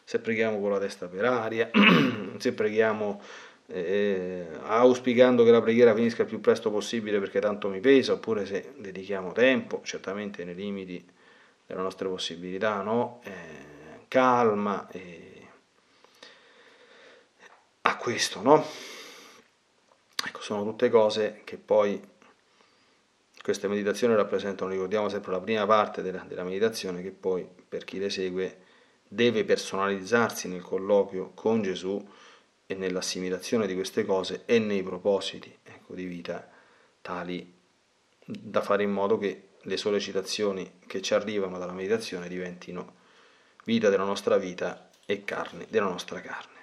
se 0.05 0.21
preghiamo 0.21 0.57
con 0.57 0.71
la 0.71 0.79
testa 0.79 1.09
per 1.09 1.25
aria, 1.25 1.69
se 2.39 2.53
preghiamo 2.53 3.21
eh, 3.67 4.47
auspicando 4.63 5.43
che 5.43 5.51
la 5.51 5.61
preghiera 5.61 5.93
finisca 5.93 6.21
il 6.21 6.29
più 6.29 6.39
presto 6.39 6.71
possibile 6.71 7.19
perché 7.19 7.41
tanto 7.41 7.67
mi 7.67 7.81
pesa, 7.81 8.13
oppure 8.13 8.45
se 8.45 8.71
dedichiamo 8.77 9.33
tempo, 9.33 9.81
certamente 9.83 10.45
nei 10.45 10.55
limiti 10.55 11.05
delle 11.67 11.81
nostre 11.81 12.07
possibilità, 12.07 12.81
no? 12.81 13.19
eh, 13.25 13.78
calma 14.09 14.89
a 17.83 17.95
questo, 17.95 18.41
no? 18.41 18.65
Ecco, 20.25 20.41
sono 20.41 20.63
tutte 20.63 20.89
cose 20.89 21.41
che 21.45 21.57
poi 21.57 22.01
queste 23.41 23.69
meditazioni 23.69 24.15
rappresentano, 24.15 24.71
ricordiamo 24.71 25.07
sempre 25.07 25.31
la 25.31 25.39
prima 25.39 25.65
parte 25.65 26.01
della, 26.01 26.25
della 26.27 26.43
meditazione 26.43 27.01
che 27.01 27.11
poi 27.11 27.47
per 27.69 27.85
chi 27.85 27.99
le 27.99 28.09
segue 28.09 28.63
deve 29.07 29.45
personalizzarsi 29.45 30.49
nel 30.49 30.61
colloquio 30.61 31.31
con 31.33 31.61
Gesù 31.61 32.05
e 32.65 32.75
nell'assimilazione 32.75 33.65
di 33.65 33.75
queste 33.75 34.05
cose 34.05 34.43
e 34.45 34.59
nei 34.59 34.83
propositi 34.83 35.55
ecco, 35.63 35.95
di 35.95 36.05
vita 36.05 36.47
tali 37.01 37.55
da 38.25 38.61
fare 38.61 38.83
in 38.83 38.91
modo 38.91 39.17
che 39.17 39.47
le 39.61 39.77
sollecitazioni 39.77 40.79
che 40.85 41.01
ci 41.01 41.13
arrivano 41.13 41.57
dalla 41.57 41.71
meditazione 41.73 42.27
diventino 42.27 42.97
vita 43.63 43.89
della 43.89 44.03
nostra 44.03 44.37
vita 44.37 44.89
e 45.05 45.23
carne 45.23 45.65
della 45.69 45.87
nostra 45.87 46.21
carne. 46.21 46.58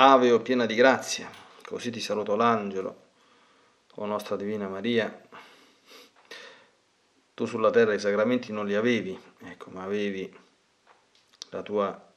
Ave 0.00 0.30
o 0.30 0.38
piena 0.38 0.64
di 0.64 0.76
grazia, 0.76 1.28
così 1.64 1.90
ti 1.90 1.98
saluto 1.98 2.36
l'angelo, 2.36 3.06
o 3.96 4.06
nostra 4.06 4.36
Divina 4.36 4.68
Maria. 4.68 5.26
Tu 7.34 7.46
sulla 7.46 7.70
terra 7.70 7.94
i 7.94 7.98
sacramenti 7.98 8.52
non 8.52 8.64
li 8.64 8.76
avevi, 8.76 9.20
ecco, 9.40 9.70
ma 9.70 9.82
avevi 9.82 10.32
la 11.48 11.62
tua 11.62 12.12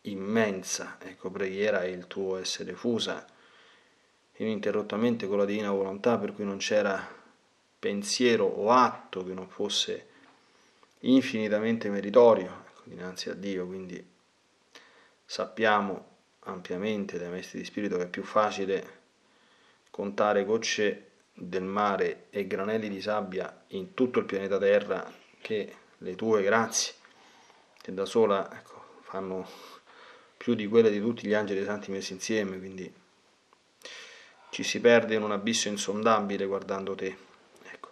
immensa 0.00 0.96
ecco, 1.00 1.30
preghiera 1.30 1.84
e 1.84 1.90
il 1.90 2.08
tuo 2.08 2.38
essere 2.38 2.72
fusa 2.72 3.24
ininterrottamente 4.38 5.28
con 5.28 5.38
la 5.38 5.44
divina 5.44 5.70
volontà, 5.70 6.18
per 6.18 6.32
cui 6.32 6.44
non 6.44 6.56
c'era 6.56 7.06
pensiero 7.78 8.46
o 8.46 8.72
atto 8.72 9.24
che 9.24 9.32
non 9.32 9.48
fosse 9.48 10.08
infinitamente 11.00 11.88
meritorio 11.88 12.64
ecco, 12.66 12.80
dinanzi 12.82 13.30
a 13.30 13.34
Dio, 13.34 13.64
quindi 13.64 14.04
sappiamo 15.24 16.07
ampiamente 16.48 17.18
dai 17.18 17.28
maestri 17.28 17.60
di 17.60 17.64
spirito 17.64 17.96
che 17.96 18.04
è 18.04 18.08
più 18.08 18.22
facile 18.22 18.96
contare 19.90 20.44
gocce 20.44 21.06
del 21.32 21.62
mare 21.62 22.26
e 22.30 22.46
granelli 22.46 22.88
di 22.88 23.00
sabbia 23.00 23.64
in 23.68 23.94
tutto 23.94 24.18
il 24.18 24.24
pianeta 24.24 24.58
Terra 24.58 25.10
che 25.40 25.74
le 25.98 26.14
tue 26.14 26.42
grazie, 26.42 26.94
che 27.80 27.94
da 27.94 28.04
sola 28.04 28.48
ecco, 28.52 29.00
fanno 29.02 29.48
più 30.36 30.54
di 30.54 30.66
quelle 30.66 30.90
di 30.90 31.00
tutti 31.00 31.26
gli 31.26 31.34
angeli 31.34 31.64
santi 31.64 31.90
messi 31.90 32.12
insieme, 32.12 32.58
quindi 32.58 32.92
ci 34.50 34.62
si 34.62 34.80
perde 34.80 35.14
in 35.14 35.22
un 35.22 35.32
abisso 35.32 35.68
insondabile 35.68 36.46
guardando 36.46 36.94
te. 36.94 37.16
Ecco. 37.64 37.90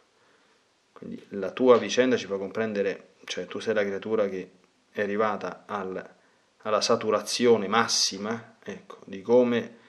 Quindi 0.92 1.24
la 1.30 1.50
tua 1.50 1.78
vicenda 1.78 2.16
ci 2.16 2.26
fa 2.26 2.36
comprendere, 2.36 3.14
cioè 3.24 3.46
tu 3.46 3.58
sei 3.58 3.74
la 3.74 3.84
creatura 3.84 4.28
che 4.28 4.50
è 4.90 5.02
arrivata 5.02 5.64
al 5.66 6.15
alla 6.66 6.80
saturazione 6.80 7.68
massima 7.68 8.56
ecco, 8.62 8.98
di 9.04 9.22
come 9.22 9.84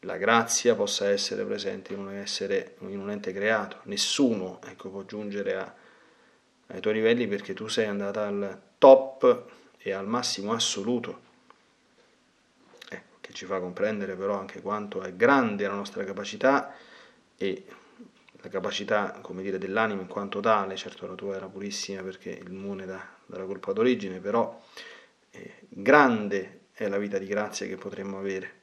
la 0.00 0.16
grazia 0.16 0.76
possa 0.76 1.08
essere 1.08 1.44
presente 1.44 1.92
in 1.92 1.98
un, 1.98 2.12
essere, 2.12 2.76
in 2.80 3.00
un 3.00 3.10
ente 3.10 3.32
creato. 3.32 3.80
Nessuno 3.84 4.60
ecco, 4.64 4.88
può 4.88 5.02
giungere 5.04 5.56
a, 5.56 5.74
ai 6.68 6.80
tuoi 6.80 6.94
livelli 6.94 7.26
perché 7.26 7.54
tu 7.54 7.66
sei 7.66 7.86
andata 7.86 8.24
al 8.24 8.60
top 8.78 9.50
e 9.78 9.92
al 9.92 10.06
massimo 10.06 10.52
assoluto, 10.52 11.20
ecco, 12.88 13.16
che 13.20 13.32
ci 13.32 13.44
fa 13.44 13.58
comprendere 13.58 14.14
però 14.14 14.38
anche 14.38 14.60
quanto 14.60 15.02
è 15.02 15.12
grande 15.14 15.66
la 15.66 15.74
nostra 15.74 16.04
capacità 16.04 16.72
e 17.36 17.64
la 18.42 18.48
capacità, 18.48 19.18
come 19.22 19.42
dire, 19.42 19.58
dell'anima 19.58 20.02
in 20.02 20.08
quanto 20.08 20.38
tale, 20.38 20.76
certo 20.76 21.08
la 21.08 21.14
tua 21.14 21.34
era 21.34 21.48
purissima 21.48 22.02
perché 22.02 22.40
immune 22.46 22.86
da, 22.86 23.04
dalla 23.26 23.44
colpa 23.44 23.72
d'origine, 23.72 24.20
però 24.20 24.62
grande 25.68 26.66
è 26.72 26.88
la 26.88 26.98
vita 26.98 27.18
di 27.18 27.26
grazia 27.26 27.66
che 27.66 27.76
potremmo 27.76 28.18
avere. 28.18 28.62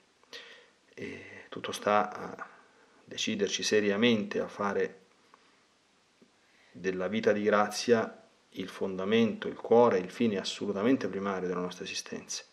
E 0.94 1.46
tutto 1.50 1.72
sta 1.72 2.12
a 2.12 2.48
deciderci 3.06 3.64
seriamente 3.64 4.40
a 4.40 4.48
fare 4.48 5.02
della 6.72 7.08
vita 7.08 7.32
di 7.32 7.44
grazia 7.44 8.24
il 8.52 8.68
fondamento, 8.68 9.48
il 9.48 9.56
cuore, 9.56 10.00
il 10.00 10.12
fine 10.12 10.38
assolutamente 10.38 11.08
primario 11.08 11.48
della 11.48 11.60
nostra 11.60 11.84
esistenza. 11.86 12.44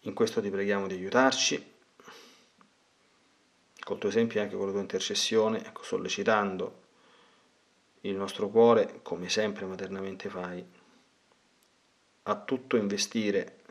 In 0.00 0.12
questo 0.12 0.40
ti 0.40 0.50
preghiamo 0.50 0.86
di 0.86 0.94
aiutarci, 0.94 1.72
col 3.80 3.98
tuo 3.98 4.08
esempio 4.08 4.40
e 4.40 4.42
anche 4.42 4.56
con 4.56 4.66
la 4.66 4.72
tua 4.72 4.80
intercessione, 4.80 5.64
ecco, 5.64 5.82
sollecitando 5.82 6.82
il 8.02 8.14
nostro 8.14 8.48
cuore, 8.48 9.00
come 9.02 9.28
sempre 9.30 9.64
maternamente 9.64 10.28
fai, 10.28 10.64
a 12.24 12.36
tutto 12.36 12.76
investire 12.76 13.62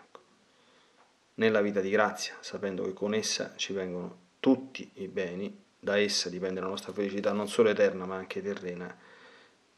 nella 1.36 1.62
vita 1.62 1.82
di 1.82 1.89
grazia, 1.89 2.36
sapendo 2.39 2.84
che 2.84 2.93
con 2.93 3.14
essa 3.14 3.54
ci 3.56 3.74
vengono 3.74 4.18
tutti 4.39 4.89
i 4.95 5.08
beni, 5.08 5.62
da 5.80 5.97
essa 5.97 6.30
dipende 6.30 6.62
la 6.62 6.68
nostra 6.68 6.93
felicità 6.93 7.32
non 7.32 7.47
solo 7.47 7.70
eterna 7.70 8.06
ma 8.06 8.16
anche 8.16 8.41
terrena 8.41 8.95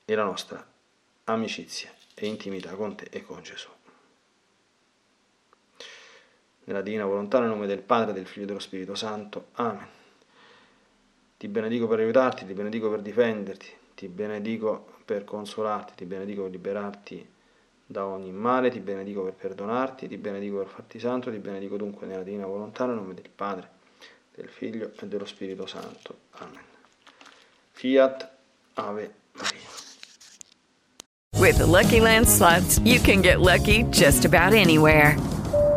e 0.04 0.16
la 0.16 0.24
nostra 0.24 0.66
amicizia 1.26 1.92
e 2.14 2.28
intimità 2.28 2.76
con 2.76 2.96
te 2.96 3.08
e 3.10 3.24
con 3.24 3.42
Gesù. 3.42 3.70
Nella 6.66 6.82
divina 6.82 7.06
volontà, 7.06 7.40
nel 7.40 7.50
nome 7.50 7.68
del 7.68 7.82
Padre, 7.82 8.14
del 8.14 8.26
Figlio 8.26 8.44
e 8.44 8.48
dello 8.48 8.60
Spirito 8.60 8.96
Santo. 8.96 9.50
Amen. 9.54 9.88
Ti 11.38 11.48
benedico 11.48 11.88
per 11.88 12.00
aiutarti, 12.00 12.46
ti 12.46 12.54
benedico 12.54 12.90
per 12.90 13.02
difenderti, 13.02 13.68
ti 13.94 14.08
benedico 14.08 14.94
per 15.06 15.24
consolarti, 15.24 15.94
ti 15.96 16.06
benedico 16.06 16.44
per 16.44 16.52
liberarti 16.52 17.34
da 17.86 18.06
ogni 18.06 18.32
male, 18.32 18.70
ti 18.70 18.80
benedico 18.80 19.24
per 19.24 19.34
perdonarti, 19.34 20.08
ti 20.08 20.18
benedico 20.18 20.58
per 20.58 20.68
farti 20.68 21.00
santo, 21.00 21.30
ti 21.30 21.38
benedico 21.38 21.78
dunque 21.78 22.08
nella 22.08 22.24
divina 22.24 22.46
volontà, 22.46 22.86
nel 22.86 22.96
nome 22.96 23.14
del 23.14 23.30
Padre, 23.34 23.70
del 24.34 24.50
Figlio 24.50 24.92
e 25.00 25.08
dello 25.08 25.26
Spirito 25.26 25.66
Santo. 25.66 26.18
Amen. 26.32 26.64
Fiat 27.72 28.32
Ave 28.74 29.14
Maria. 29.34 29.74
With 31.38 31.58
the 31.58 31.66
Lucky 31.66 32.00
Land 32.00 32.28
slots, 32.28 32.80
you 32.80 33.00
can 33.00 33.22
get 33.22 33.40
lucky 33.40 33.84
just 33.92 34.26
about 34.26 34.54
anywhere. 34.54 35.16